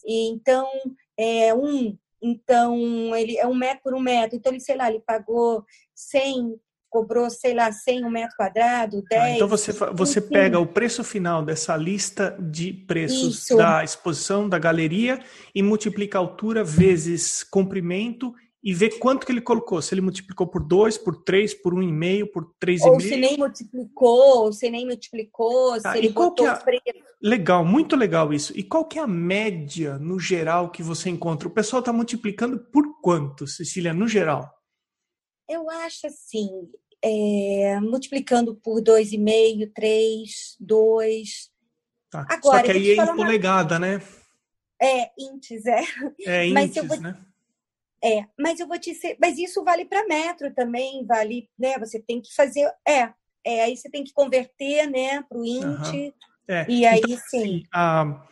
[0.05, 0.69] E, então,
[1.17, 4.35] é um então, ele é um metro por um metro.
[4.35, 5.63] Então, ele, sei lá, ele pagou
[5.95, 6.55] 100,
[6.89, 9.21] cobrou, sei lá, 100 um metro quadrado, 10.
[9.21, 13.57] Ah, então, você, você pega o preço final dessa lista de preços Isso.
[13.57, 15.23] da exposição, da galeria,
[15.55, 19.81] e multiplica a altura vezes comprimento e ver quanto que ele colocou.
[19.81, 22.91] Se ele multiplicou por 2, por 3, por 1,5, um por 3,5.
[22.91, 26.63] Ou se nem multiplicou, ou se nem multiplicou, tá, se ele botou é a...
[27.21, 28.57] Legal, muito legal isso.
[28.57, 31.47] E qual que é a média, no geral, que você encontra?
[31.47, 34.49] O pessoal está multiplicando por quanto, Cecília, no geral?
[35.47, 36.49] Eu acho assim,
[37.01, 41.51] é, multiplicando por 2,5, 3, 2.
[42.09, 42.25] Tá.
[42.29, 43.79] Agora, Só que aí é em polegada, uma...
[43.79, 44.01] né?
[44.81, 45.83] É, índices, é.
[46.25, 47.01] É índices, vou...
[47.01, 47.25] né?
[48.03, 51.77] É, mas eu vou te dizer, mas isso vale para metro também, vale, né?
[51.79, 53.11] Você tem que fazer, é,
[53.45, 55.93] é aí você tem que converter, né, para o int.
[55.93, 56.13] Uhum.
[56.47, 56.65] É.
[56.69, 57.37] E aí então, sim.
[57.37, 58.27] Assim, a,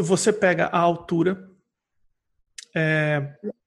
[0.00, 1.50] você pega a altura,
[2.74, 3.20] é,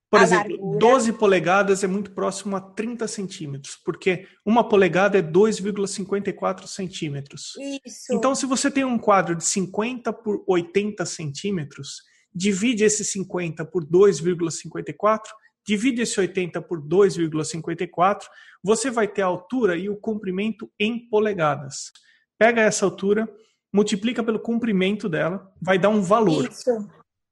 [0.09, 0.80] por a exemplo, largura.
[0.80, 7.53] 12 polegadas é muito próximo a 30 centímetros, porque uma polegada é 2,54 centímetros.
[7.86, 8.13] Isso.
[8.13, 12.01] Então, se você tem um quadro de 50 por 80 centímetros,
[12.34, 15.21] divide esse 50 por 2,54,
[15.65, 18.21] divide esse 80 por 2,54,
[18.63, 21.91] você vai ter a altura e o comprimento em polegadas.
[22.38, 23.27] Pega essa altura,
[23.73, 26.49] multiplica pelo comprimento dela, vai dar um valor.
[26.49, 26.89] Isso.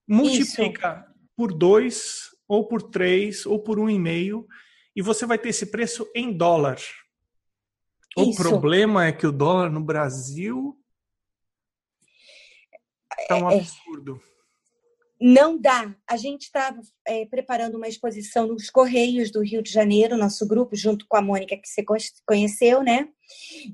[0.07, 1.29] Multiplica Isso.
[1.35, 4.45] por 2, ou por 3, ou por 1,5,
[4.95, 6.79] e você vai ter esse preço em dólar.
[8.17, 8.41] O Isso.
[8.41, 10.75] problema é que o dólar no Brasil
[13.19, 13.65] está um é, é.
[15.19, 15.95] Não dá.
[16.07, 20.75] A gente estava é, preparando uma exposição nos Correios do Rio de Janeiro, nosso grupo,
[20.75, 21.83] junto com a Mônica, que você
[22.25, 23.09] conheceu, né?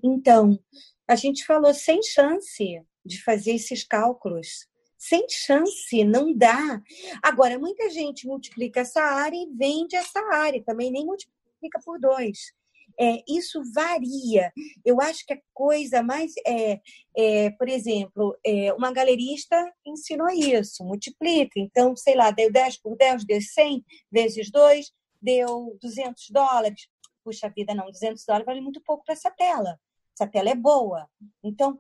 [0.04, 0.60] Então,
[1.08, 4.68] a gente falou sem chance de fazer esses cálculos.
[4.98, 6.82] Sem chance, não dá.
[7.22, 12.54] Agora, muita gente multiplica essa área e vende essa área, também nem multiplica por dois.
[13.00, 14.52] É, isso varia.
[14.86, 16.80] Eu acho que a coisa mais é,
[17.16, 21.60] é por exemplo, é, uma galerista ensinou isso, multiplica.
[21.60, 24.92] Então, sei lá, deu 10 por 10, deu 100 vezes 2,
[25.22, 26.88] deu 200 dólares.
[27.24, 29.80] Puxa vida, não, 200 dólares vale muito pouco para essa tela.
[30.14, 31.10] Essa tela é boa.
[31.44, 31.78] Então,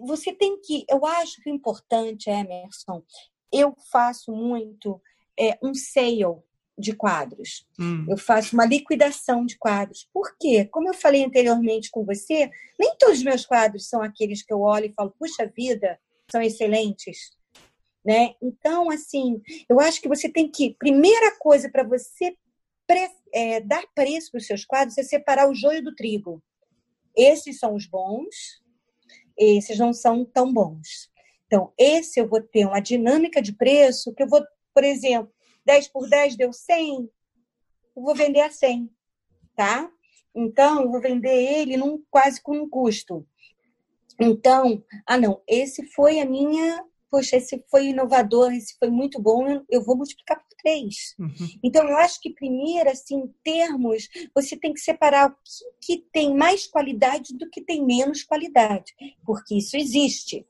[0.00, 0.84] você tem que.
[0.88, 3.02] Eu acho que o importante, Emerson,
[3.52, 5.00] eu faço muito
[5.38, 6.24] é, um sale
[6.82, 7.66] de quadros.
[7.78, 8.04] Hum.
[8.08, 10.08] Eu faço uma liquidação de quadros.
[10.12, 10.66] Por quê?
[10.70, 14.60] Como eu falei anteriormente com você, nem todos os meus quadros são aqueles que eu
[14.60, 15.98] olho e falo, puxa vida,
[16.30, 17.30] são excelentes.
[18.04, 18.34] Né?
[18.42, 20.74] Então, assim, eu acho que você tem que.
[20.74, 22.36] Primeira coisa para você
[22.86, 26.42] pre, é, dar preço para os seus quadros é separar o joio do trigo.
[27.16, 28.62] Esses são os bons,
[29.38, 31.10] esses não são tão bons.
[31.46, 34.42] Então, esse eu vou ter uma dinâmica de preço que eu vou,
[34.74, 35.32] por exemplo,
[35.64, 37.10] 10 por 10 deu 100,
[37.96, 38.90] eu vou vender a 100,
[39.54, 39.90] tá?
[40.34, 43.26] Então, eu vou vender ele num, quase com um custo.
[44.18, 49.62] Então, ah, não, esse foi a minha, poxa, esse foi inovador, esse foi muito bom,
[49.68, 51.14] eu vou multiplicar por três.
[51.18, 51.48] Uhum.
[51.62, 55.34] Então, eu acho que primeiro, assim, termos, você tem que separar o
[55.80, 58.94] que, que tem mais qualidade do que tem menos qualidade,
[59.24, 60.46] porque isso existe.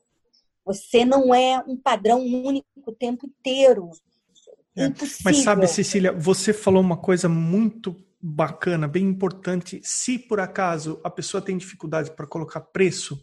[0.65, 3.89] Você não é um padrão único o tempo inteiro.
[4.75, 4.91] É.
[5.23, 9.79] Mas sabe, Cecília, você falou uma coisa muito bacana, bem importante.
[9.83, 13.21] Se por acaso a pessoa tem dificuldade para colocar preço,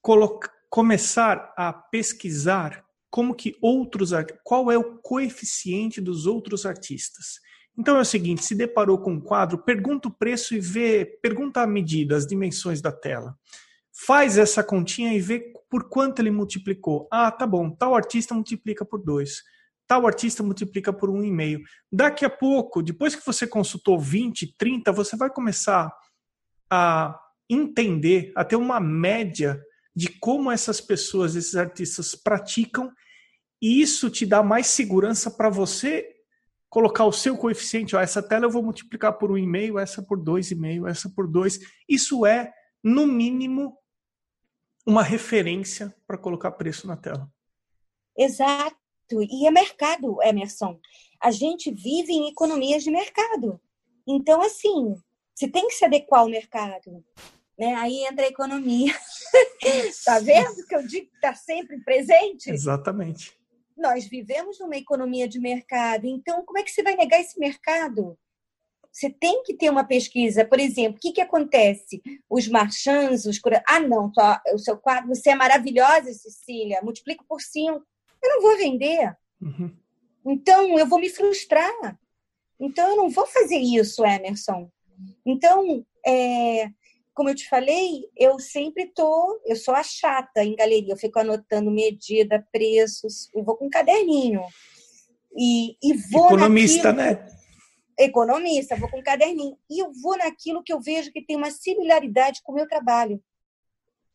[0.00, 4.10] coloca, começar a pesquisar como que outros
[4.44, 7.40] qual é o coeficiente dos outros artistas.
[7.76, 11.60] Então é o seguinte, se deparou com um quadro, pergunta o preço e vê, pergunta
[11.60, 13.36] a medida, as dimensões da tela.
[13.92, 17.08] Faz essa continha e vê por quanto ele multiplicou.
[17.10, 19.42] Ah, tá bom, tal artista multiplica por dois
[19.88, 21.62] tal artista multiplica por um e meio.
[21.90, 25.90] Daqui a pouco, depois que você consultou 20, 30, você vai começar
[26.70, 27.18] a
[27.48, 29.60] entender, a ter uma média
[29.96, 32.92] de como essas pessoas, esses artistas praticam,
[33.60, 36.06] e isso te dá mais segurança para você
[36.68, 37.96] colocar o seu coeficiente.
[37.96, 40.86] Ó, essa tela eu vou multiplicar por um e meio, essa por dois e meio,
[40.86, 41.58] essa por dois.
[41.88, 42.52] Isso é,
[42.84, 43.76] no mínimo,
[44.86, 47.28] uma referência para colocar preço na tela.
[48.16, 48.77] Exato.
[49.10, 50.78] E é mercado, Emerson.
[51.20, 53.60] A gente vive em economias de mercado.
[54.06, 54.94] Então, assim,
[55.34, 57.04] você tem que se adequar ao mercado.
[57.58, 57.74] Né?
[57.74, 58.92] Aí entra a economia.
[60.04, 62.50] tá vendo que eu digo que está sempre presente?
[62.50, 63.36] Exatamente.
[63.76, 66.06] Nós vivemos numa economia de mercado.
[66.06, 68.18] Então, como é que você vai negar esse mercado?
[68.92, 70.44] Você tem que ter uma pesquisa.
[70.44, 72.02] Por exemplo, o que, que acontece?
[72.28, 74.10] Os marchands, os Ah, não,
[74.52, 76.80] o seu quadro, você é maravilhosa, Cecília.
[76.82, 77.86] Multiplico por cinco
[78.22, 79.16] eu não vou vender.
[79.40, 79.74] Uhum.
[80.26, 81.98] Então, eu vou me frustrar.
[82.60, 84.70] Então, eu não vou fazer isso, Emerson.
[85.24, 86.68] Então, é,
[87.14, 91.18] como eu te falei, eu sempre tô, eu sou a chata em galeria, eu fico
[91.18, 94.42] anotando medida, preços, eu vou com um caderninho.
[95.36, 97.36] E, e vou Economista, naquilo, né?
[97.98, 99.56] Economista, vou com um caderninho.
[99.70, 103.22] E eu vou naquilo que eu vejo que tem uma similaridade com o meu trabalho.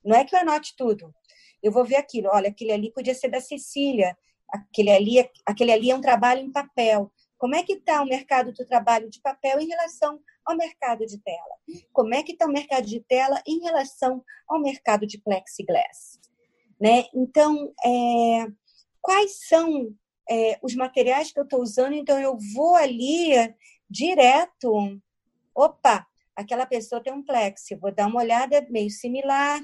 [0.03, 1.13] Não é que eu anote tudo
[1.63, 2.29] eu vou ver aquilo.
[2.31, 4.15] Olha, aquele ali podia ser da Cecília,
[4.49, 7.11] aquele ali, aquele ali é um trabalho em papel.
[7.37, 11.17] Como é que está o mercado do trabalho de papel em relação ao mercado de
[11.17, 11.55] tela?
[11.91, 16.19] Como é que está o mercado de tela em relação ao mercado de plexiglass?
[16.79, 17.05] Né?
[17.13, 18.47] Então, é,
[19.01, 19.93] quais são
[20.29, 21.93] é, os materiais que eu estou usando?
[21.93, 23.31] Então, eu vou ali
[23.89, 24.99] direto.
[25.55, 26.05] Opa,
[26.35, 29.61] aquela pessoa tem um plex, vou dar uma olhada meio similar,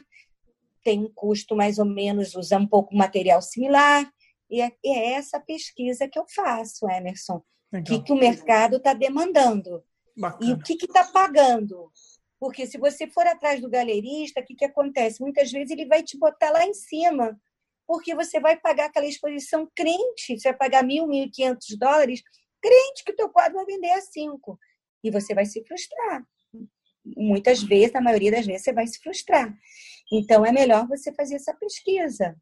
[0.83, 4.09] tem um custo mais ou menos, usa um pouco material similar,
[4.49, 7.41] e é, é essa pesquisa que eu faço, Emerson.
[7.71, 9.83] O que, que o mercado está demandando
[10.17, 10.51] Bacana.
[10.51, 11.91] e o que está pagando.
[12.39, 15.21] Porque se você for atrás do galerista, o que, que acontece?
[15.21, 17.39] Muitas vezes ele vai te botar lá em cima,
[17.85, 22.23] porque você vai pagar aquela exposição crente, você vai pagar mil, mil e quinhentos dólares,
[22.61, 24.57] crente que o teu quadro vai vender a cinco.
[25.03, 26.23] E você vai se frustrar.
[27.03, 29.53] Muitas vezes, na maioria das vezes, você vai se frustrar.
[30.11, 32.35] Então, é melhor você fazer essa pesquisa.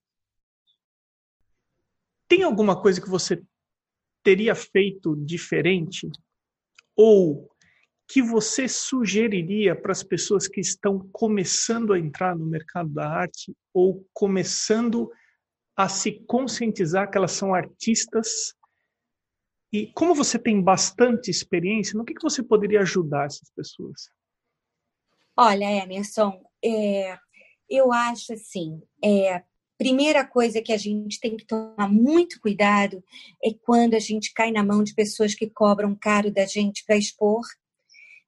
[2.28, 3.44] Tem alguma coisa que você
[4.24, 6.10] teria feito diferente?
[6.96, 7.50] Ou
[8.08, 13.54] que você sugeriria para as pessoas que estão começando a entrar no mercado da arte
[13.74, 15.12] ou começando
[15.76, 18.54] a se conscientizar que elas são artistas?
[19.72, 24.10] E como você tem bastante experiência, no que, que você poderia ajudar essas pessoas?
[25.36, 27.18] Olha, Emerson, é,
[27.70, 29.44] eu acho assim, é,
[29.78, 33.04] primeira coisa que a gente tem que tomar muito cuidado
[33.44, 36.98] é quando a gente cai na mão de pessoas que cobram caro da gente para
[36.98, 37.44] expor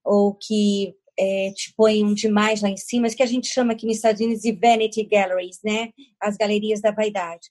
[0.04, 3.98] ou que é, te põem demais lá em cima, que a gente chama aqui nos
[3.98, 5.92] Estados Unidos de vanity galleries, né?
[6.22, 7.50] As galerias da vaidade.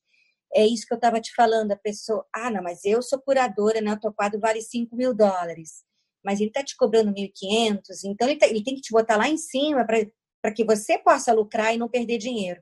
[0.54, 3.82] É isso que eu estava te falando, a pessoa, ah, não, mas eu sou curadora,
[3.82, 3.92] né?
[3.92, 5.84] O teu quadro vale 5 mil dólares.
[6.24, 9.28] Mas ele está te cobrando 1.500, então ele, tá, ele tem que te botar lá
[9.28, 9.98] em cima para
[10.52, 12.60] que você possa lucrar e não perder dinheiro.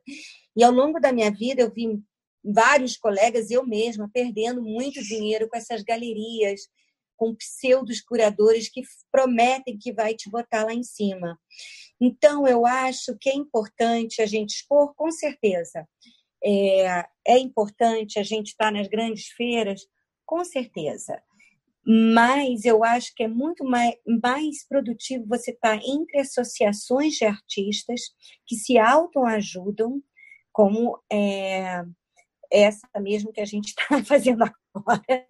[0.56, 2.00] E ao longo da minha vida, eu vi
[2.44, 6.62] vários colegas, eu mesma, perdendo muito dinheiro com essas galerias,
[7.16, 11.38] com pseudos curadores que prometem que vai te botar lá em cima.
[12.00, 15.86] Então, eu acho que é importante a gente expor, com certeza.
[16.44, 19.80] É, é importante a gente estar nas grandes feiras,
[20.24, 21.20] com certeza.
[21.86, 28.00] Mas eu acho que é muito mais, mais produtivo você estar entre associações de artistas
[28.44, 30.02] que se autoajudam,
[30.52, 31.84] como é,
[32.50, 35.26] essa mesmo que a gente está fazendo agora,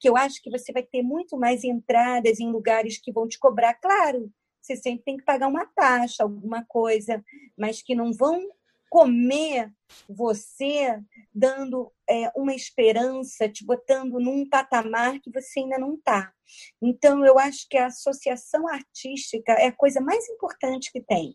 [0.00, 3.38] que eu acho que você vai ter muito mais entradas em lugares que vão te
[3.38, 4.32] cobrar, claro,
[4.62, 7.22] você sempre tem que pagar uma taxa, alguma coisa,
[7.58, 8.40] mas que não vão
[8.90, 9.72] comer
[10.06, 11.00] você
[11.32, 16.32] dando é, uma esperança, te botando num patamar que você ainda não está.
[16.82, 21.34] Então, eu acho que a associação artística é a coisa mais importante que tem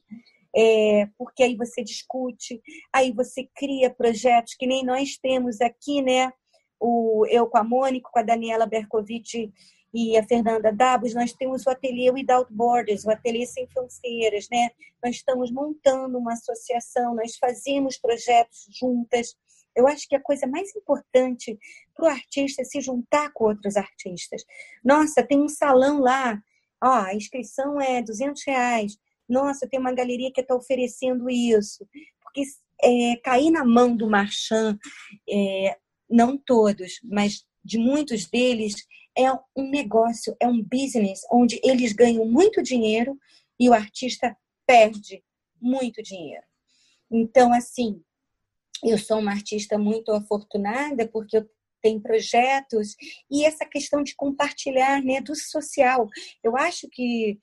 [0.56, 2.62] é, porque aí você discute,
[2.94, 6.32] aí você cria projetos que nem nós temos aqui, né?
[6.80, 9.52] O, eu com a Mônica, com a Daniela Berkovic
[9.96, 14.70] e a Fernanda Dabos, nós temos o ateliê Without Borders, o ateliê Sem Fronteiras, né?
[15.04, 19.36] Nós estamos montando uma associação, nós fazemos projetos juntas.
[19.76, 21.58] Eu acho que a coisa mais importante
[21.96, 24.44] para o artista é se juntar com outros artistas.
[24.84, 26.38] Nossa, tem um salão lá,
[26.84, 31.88] ó, a inscrição é 200 reais nossa, tem uma galeria que está oferecendo isso.
[32.22, 32.44] Porque
[32.82, 34.78] é, cair na mão do marchand,
[35.28, 35.78] é,
[36.10, 38.76] não todos, mas de muitos deles,
[39.18, 43.18] é um negócio, é um business onde eles ganham muito dinheiro
[43.60, 44.36] e o artista
[44.66, 45.24] perde
[45.62, 46.44] muito dinheiro.
[47.10, 48.02] Então, assim,
[48.84, 51.50] eu sou uma artista muito afortunada porque eu
[51.82, 52.96] tenho projetos
[53.30, 56.10] e essa questão de compartilhar, né, do social.
[56.44, 57.40] Eu acho que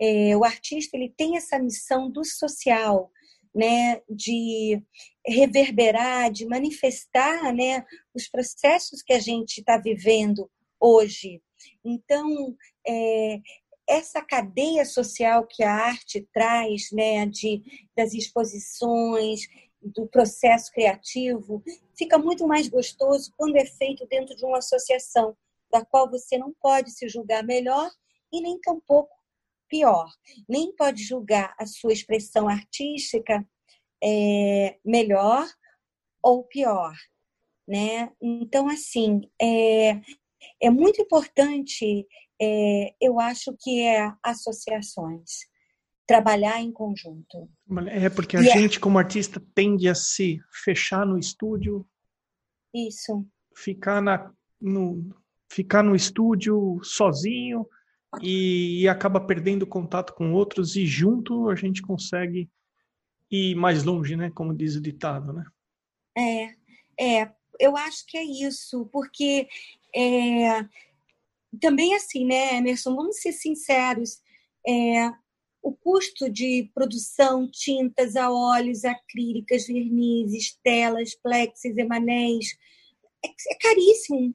[0.00, 3.10] é, o artista ele tem essa missão do social,
[3.54, 4.82] né, de
[5.26, 10.50] reverberar, de manifestar, né, os processos que a gente está vivendo
[10.80, 11.42] hoje.
[11.84, 12.56] Então,
[12.86, 13.40] é,
[13.88, 17.62] essa cadeia social que a arte traz, né, de,
[17.96, 19.42] das exposições,
[19.80, 21.62] do processo criativo,
[21.96, 25.36] fica muito mais gostoso quando é feito dentro de uma associação,
[25.70, 27.90] da qual você não pode se julgar melhor
[28.32, 29.14] e nem tampouco
[29.68, 30.08] pior.
[30.48, 33.46] Nem pode julgar a sua expressão artística
[34.02, 35.46] é, melhor
[36.22, 36.94] ou pior,
[37.66, 38.12] né?
[38.20, 40.00] Então, assim, é,
[40.60, 42.06] é muito importante,
[42.40, 45.46] é, eu acho que é associações,
[46.06, 47.48] trabalhar em conjunto.
[47.88, 51.86] É porque a e é gente, como artista, tende a se fechar no estúdio.
[52.74, 53.26] Isso.
[53.54, 55.14] Ficar, na, no,
[55.50, 57.66] ficar no estúdio sozinho,
[58.22, 62.48] e, e acaba perdendo contato com outros e junto a gente consegue
[63.30, 64.30] ir mais longe, né?
[64.30, 65.44] Como diz o ditado, né?
[66.16, 69.48] É, é, eu acho que é isso, porque
[69.94, 70.64] é,
[71.60, 74.20] também assim, né, Emerson, vamos ser sinceros,
[74.66, 75.10] é,
[75.62, 82.56] o custo de produção, tintas a óleos, acrílicas, vernizes, telas, plexes, emanéis,
[83.24, 84.34] é, é caríssimo.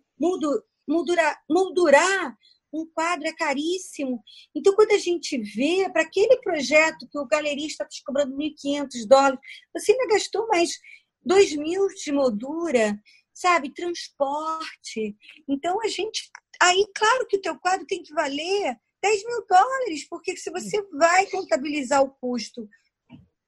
[0.88, 2.38] moldurar, moldurar
[2.74, 4.24] um quadro é caríssimo.
[4.56, 9.08] Então, quando a gente vê, para aquele projeto que o galerista está te cobrando 1.500
[9.08, 9.40] dólares,
[9.74, 10.80] você ainda gastou mais
[11.24, 13.00] 2 mil de moldura,
[13.42, 13.74] sabe?
[13.74, 15.16] Transporte.
[15.48, 16.30] Então, a gente.
[16.62, 20.82] Aí, claro que o teu quadro tem que valer 10 mil dólares, porque se você
[20.92, 22.70] vai contabilizar o custo,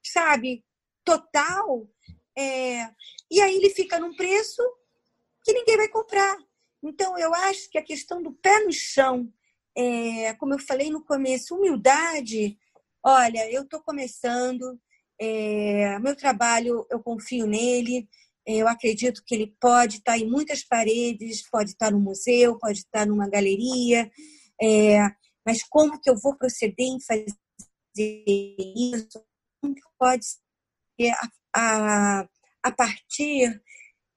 [0.04, 0.64] sabe,
[1.04, 1.88] total,
[2.36, 2.90] é...
[3.30, 4.60] e aí ele fica num preço
[5.44, 6.36] que ninguém vai comprar.
[6.82, 9.32] Então, eu acho que a questão do pé no chão,
[9.76, 12.58] é, como eu falei no começo, humildade.
[13.02, 14.78] Olha, eu estou começando,
[15.20, 18.08] é, meu trabalho, eu confio nele,
[18.46, 23.06] eu acredito que ele pode estar em muitas paredes, pode estar no museu, pode estar
[23.06, 24.10] numa galeria,
[24.60, 24.98] é,
[25.46, 27.34] mas como que eu vou proceder em fazer
[27.96, 29.24] isso?
[29.60, 32.28] Como pode ser a, a,
[32.62, 33.62] a partir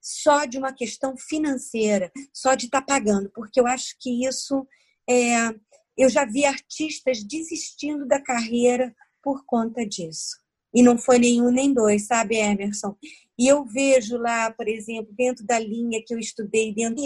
[0.01, 4.65] só de uma questão financeira, só de estar pagando, porque eu acho que isso
[5.09, 5.53] é.
[5.97, 10.38] Eu já vi artistas desistindo da carreira por conta disso.
[10.78, 12.95] E não foi nenhum nem dois, sabe, Emerson?
[13.36, 17.03] E eu vejo lá, por exemplo, dentro da linha que eu estudei, dentro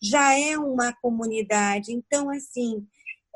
[0.00, 1.92] já é uma comunidade.
[1.92, 2.86] Então, assim,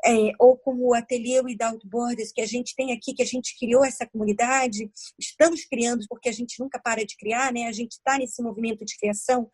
[0.05, 3.59] é, ou como o Ateliê Without Borders, que a gente tem aqui, que a gente
[3.59, 7.67] criou essa comunidade, estamos criando, porque a gente nunca para de criar, né?
[7.67, 9.51] A gente está nesse movimento de criação.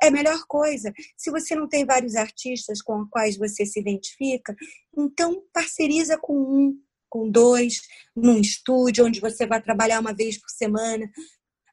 [0.00, 0.92] É a melhor coisa.
[1.16, 4.54] Se você não tem vários artistas com os quais você se identifica,
[4.96, 6.80] então parceriza com um,
[7.14, 7.80] com dois,
[8.16, 11.08] num estúdio onde você vai trabalhar uma vez por semana.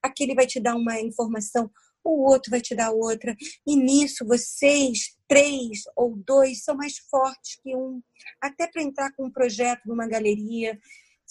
[0.04, 1.68] Aquele vai te dar uma informação
[2.04, 3.36] o outro vai te dar outra.
[3.66, 8.02] E nisso, vocês, três ou dois, são mais fortes que um.
[8.42, 10.80] Até para entrar com um projeto numa galeria,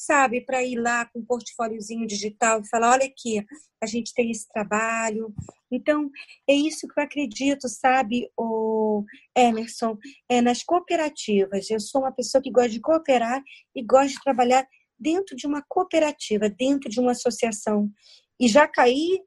[0.00, 0.40] sabe?
[0.40, 3.44] Para ir lá com um portfóliozinho digital e falar: olha aqui,
[3.82, 5.32] a gente tem esse trabalho.
[5.70, 6.10] Então,
[6.48, 9.04] é isso que eu acredito, sabe, o
[9.36, 9.98] Emerson?
[10.28, 11.68] É nas cooperativas.
[11.70, 13.42] Eu sou uma pessoa que gosta de cooperar
[13.76, 14.66] e gosta de trabalhar
[14.98, 17.90] dentro de uma cooperativa, dentro de uma associação.
[18.40, 19.20] E já caí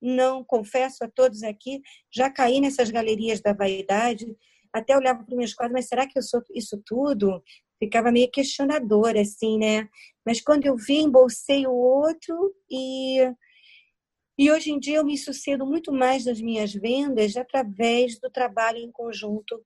[0.00, 4.26] não confesso a todos aqui, já caí nessas galerias da vaidade,
[4.72, 7.42] até olhava para meus quadros, mas será que eu sou isso tudo?
[7.82, 9.88] Ficava meio questionadora, assim, né?
[10.24, 13.18] Mas quando eu vi, embolsei o outro e,
[14.38, 18.78] e hoje em dia eu me sucedo muito mais nas minhas vendas através do trabalho
[18.78, 19.64] em conjunto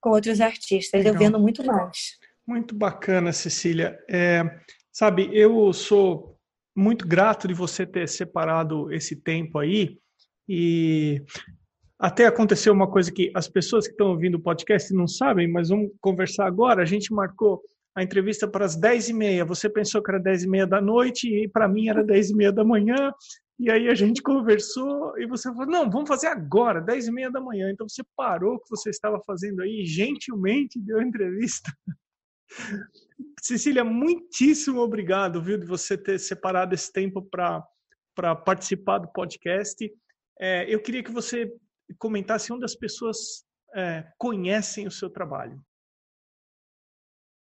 [0.00, 1.00] com outros artistas.
[1.00, 1.14] Legal.
[1.14, 2.16] Eu vendo muito mais.
[2.46, 3.98] Muito bacana, Cecília.
[4.08, 4.42] É,
[4.92, 6.38] sabe, eu sou
[6.76, 9.98] muito grato de você ter separado esse tempo aí
[10.48, 11.24] e
[11.98, 15.70] até aconteceu uma coisa que as pessoas que estão ouvindo o podcast não sabem, mas
[15.70, 16.82] vamos conversar agora.
[16.82, 17.62] A gente marcou
[17.94, 19.44] a entrevista para as 10 e meia.
[19.46, 22.34] Você pensou que era 10 e meia da noite e para mim era 10 e
[22.36, 23.10] meia da manhã.
[23.58, 27.30] E aí a gente conversou e você falou, não, vamos fazer agora, 10 e meia
[27.30, 27.70] da manhã.
[27.70, 31.72] Então você parou o que você estava fazendo aí e gentilmente deu a entrevista.
[33.40, 39.90] Cecília, muitíssimo obrigado, viu, de você ter separado esse tempo para participar do podcast.
[40.38, 41.50] É, eu queria que você
[41.98, 45.60] comentasse onde as pessoas é, conhecem o seu trabalho.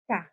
[0.07, 0.31] Tá.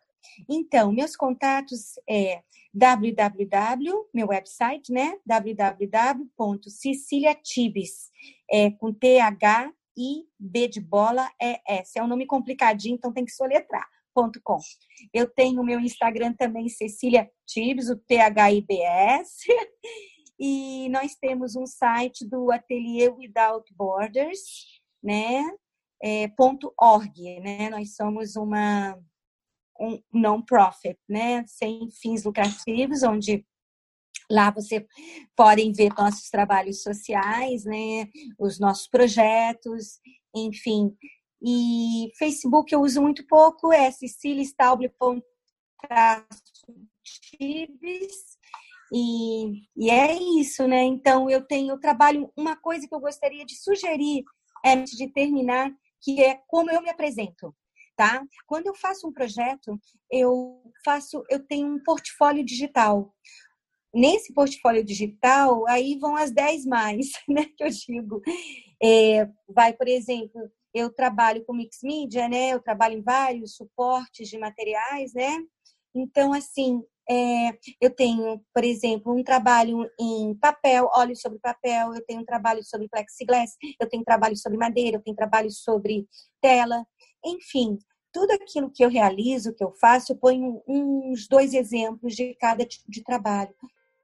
[0.48, 2.42] Então, meus contatos é
[2.72, 5.18] www, meu website, né?
[5.26, 8.12] www.ceciliatibes,
[8.50, 11.98] é, com T-H I B de bola é S.
[11.98, 14.30] É um nome complicadinho, então tem que soletrar com.
[15.12, 19.46] Eu tenho o meu Instagram também, Cecília Tibes, o T-H-I-B-S.
[20.40, 24.40] E nós temos um site do Ateliê Without Borders,
[25.02, 25.44] né?
[26.02, 27.68] É, ponto .org, né?
[27.68, 28.98] Nós somos uma
[29.78, 31.44] um non-profit, né?
[31.46, 33.44] Sem fins lucrativos, onde
[34.30, 34.86] Lá você
[35.36, 38.08] podem ver nossos trabalhos sociais, né?
[38.38, 39.98] Os nossos projetos,
[40.34, 40.96] enfim.
[41.42, 45.24] E Facebook eu uso muito pouco, é Cecília Stauble.tibes.
[48.92, 50.82] E, e é isso, né?
[50.82, 54.24] Então eu tenho, eu trabalho uma coisa que eu gostaria de sugerir
[54.64, 55.70] antes de terminar,
[56.02, 57.54] que é como eu me apresento,
[57.96, 58.22] tá?
[58.46, 59.78] Quando eu faço um projeto,
[60.10, 63.14] eu faço, eu tenho um portfólio digital.
[63.92, 67.46] Nesse portfólio digital, aí vão as 10 mais, né?
[67.56, 68.20] Que eu digo.
[68.82, 72.50] É, vai, por exemplo, eu trabalho com mix media, né?
[72.50, 75.38] Eu trabalho em vários suportes de materiais, né?
[75.94, 82.04] Então, assim, é, eu tenho, por exemplo, um trabalho em papel, óleo sobre papel, eu
[82.06, 86.06] tenho um trabalho sobre plexiglass, eu tenho trabalho sobre madeira, eu tenho trabalho sobre
[86.40, 86.86] tela,
[87.26, 87.76] enfim,
[88.12, 92.64] tudo aquilo que eu realizo, que eu faço, eu ponho uns dois exemplos de cada
[92.64, 93.54] tipo de trabalho.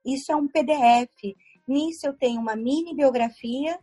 [0.04, 1.36] Isso é um PDF.
[1.66, 3.78] Nisso eu tenho uma mini biografia,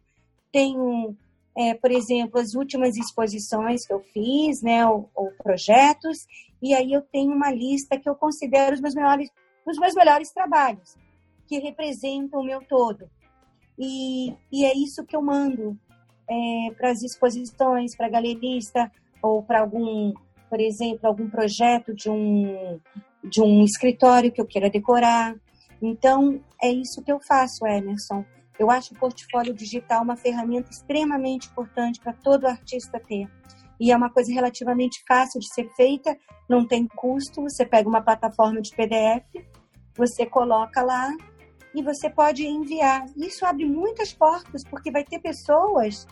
[0.52, 1.18] tenho
[1.56, 6.26] é, por exemplo, as últimas exposições que eu fiz, né, ou, ou, projetos,
[6.62, 9.30] e aí eu tenho uma lista que eu considero os meus melhores,
[9.66, 10.96] os meus melhores trabalhos,
[11.48, 13.10] que representam o meu todo.
[13.78, 15.78] E, e é isso que eu mando
[16.30, 18.92] é, para as exposições, para galerista,
[19.22, 20.14] ou para algum,
[20.50, 22.80] por exemplo, algum projeto de um,
[23.24, 25.36] de um escritório que eu queira decorar.
[25.82, 28.26] Então, é isso que eu faço, Emerson.
[28.60, 33.28] Eu acho o portfólio digital uma ferramenta extremamente importante para todo artista ter.
[33.80, 36.16] E é uma coisa relativamente fácil de ser feita,
[36.48, 37.42] não tem custo.
[37.42, 39.26] Você pega uma plataforma de PDF,
[39.96, 41.12] você coloca lá
[41.74, 43.06] e você pode enviar.
[43.18, 46.08] Isso abre muitas portas, porque vai ter pessoas,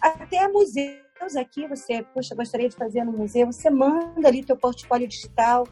[0.00, 5.08] até museus aqui, você, puxa, gostaria de fazer no museu, você manda ali teu portfólio
[5.08, 5.66] digital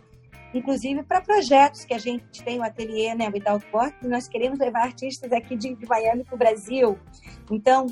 [0.57, 4.85] inclusive para projetos que a gente tem o ateliê, né, Without Work, nós queremos levar
[4.85, 6.99] artistas aqui de, de Miami para o Brasil.
[7.51, 7.87] Então,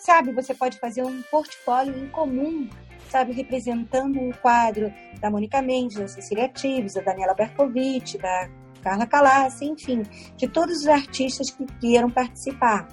[0.00, 2.68] sabe, você pode fazer um portfólio em comum,
[3.08, 8.48] sabe, representando um quadro da Mônica Mendes, da Cecília Tives, da Daniela Berkovic, da
[8.82, 10.02] Carla Calassi, enfim,
[10.36, 12.88] de todos os artistas que queiram participar.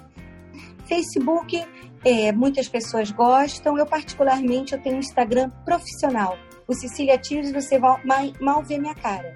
[0.86, 1.64] Facebook,
[2.04, 6.36] é, muitas pessoas gostam, eu particularmente eu tenho um Instagram profissional.
[6.68, 7.98] O Cecília Tives, você mal,
[8.38, 9.34] mal vê minha cara.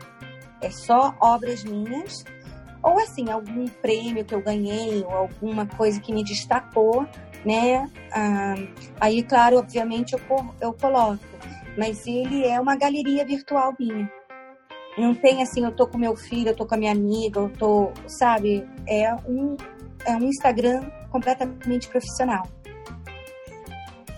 [0.60, 2.26] É só obras minhas,
[2.82, 7.08] ou assim, algum prêmio que eu ganhei, ou alguma coisa que me destacou,
[7.42, 7.90] né?
[8.12, 8.54] Ah,
[9.00, 10.20] aí, claro, obviamente eu,
[10.60, 11.24] eu coloco,
[11.78, 14.12] mas ele é uma galeria virtual minha.
[14.98, 17.48] Não tem assim, eu tô com meu filho, eu tô com a minha amiga, eu
[17.48, 18.68] tô, sabe?
[18.86, 19.56] É um,
[20.04, 22.46] é um Instagram completamente profissional.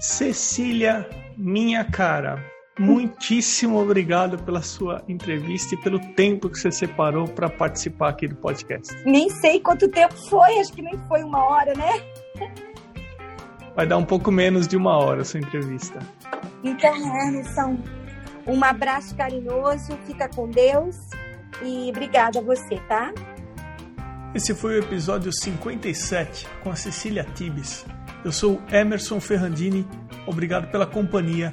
[0.01, 7.49] Cecília, minha cara, muitíssimo obrigado pela sua entrevista e pelo tempo que você separou para
[7.49, 8.95] participar aqui do podcast.
[9.05, 12.03] Nem sei quanto tempo foi, acho que nem foi uma hora, né?
[13.77, 15.99] Vai dar um pouco menos de uma hora a sua entrevista.
[16.63, 17.79] Então, Emerson,
[18.47, 20.97] um abraço carinhoso, fica com Deus
[21.63, 23.13] e obrigada a você, tá?
[24.35, 27.87] Esse foi o episódio 57 com a Cecília Tibes.
[28.25, 29.87] Eu sou Emerson Ferrandini,
[30.27, 31.53] obrigado pela companhia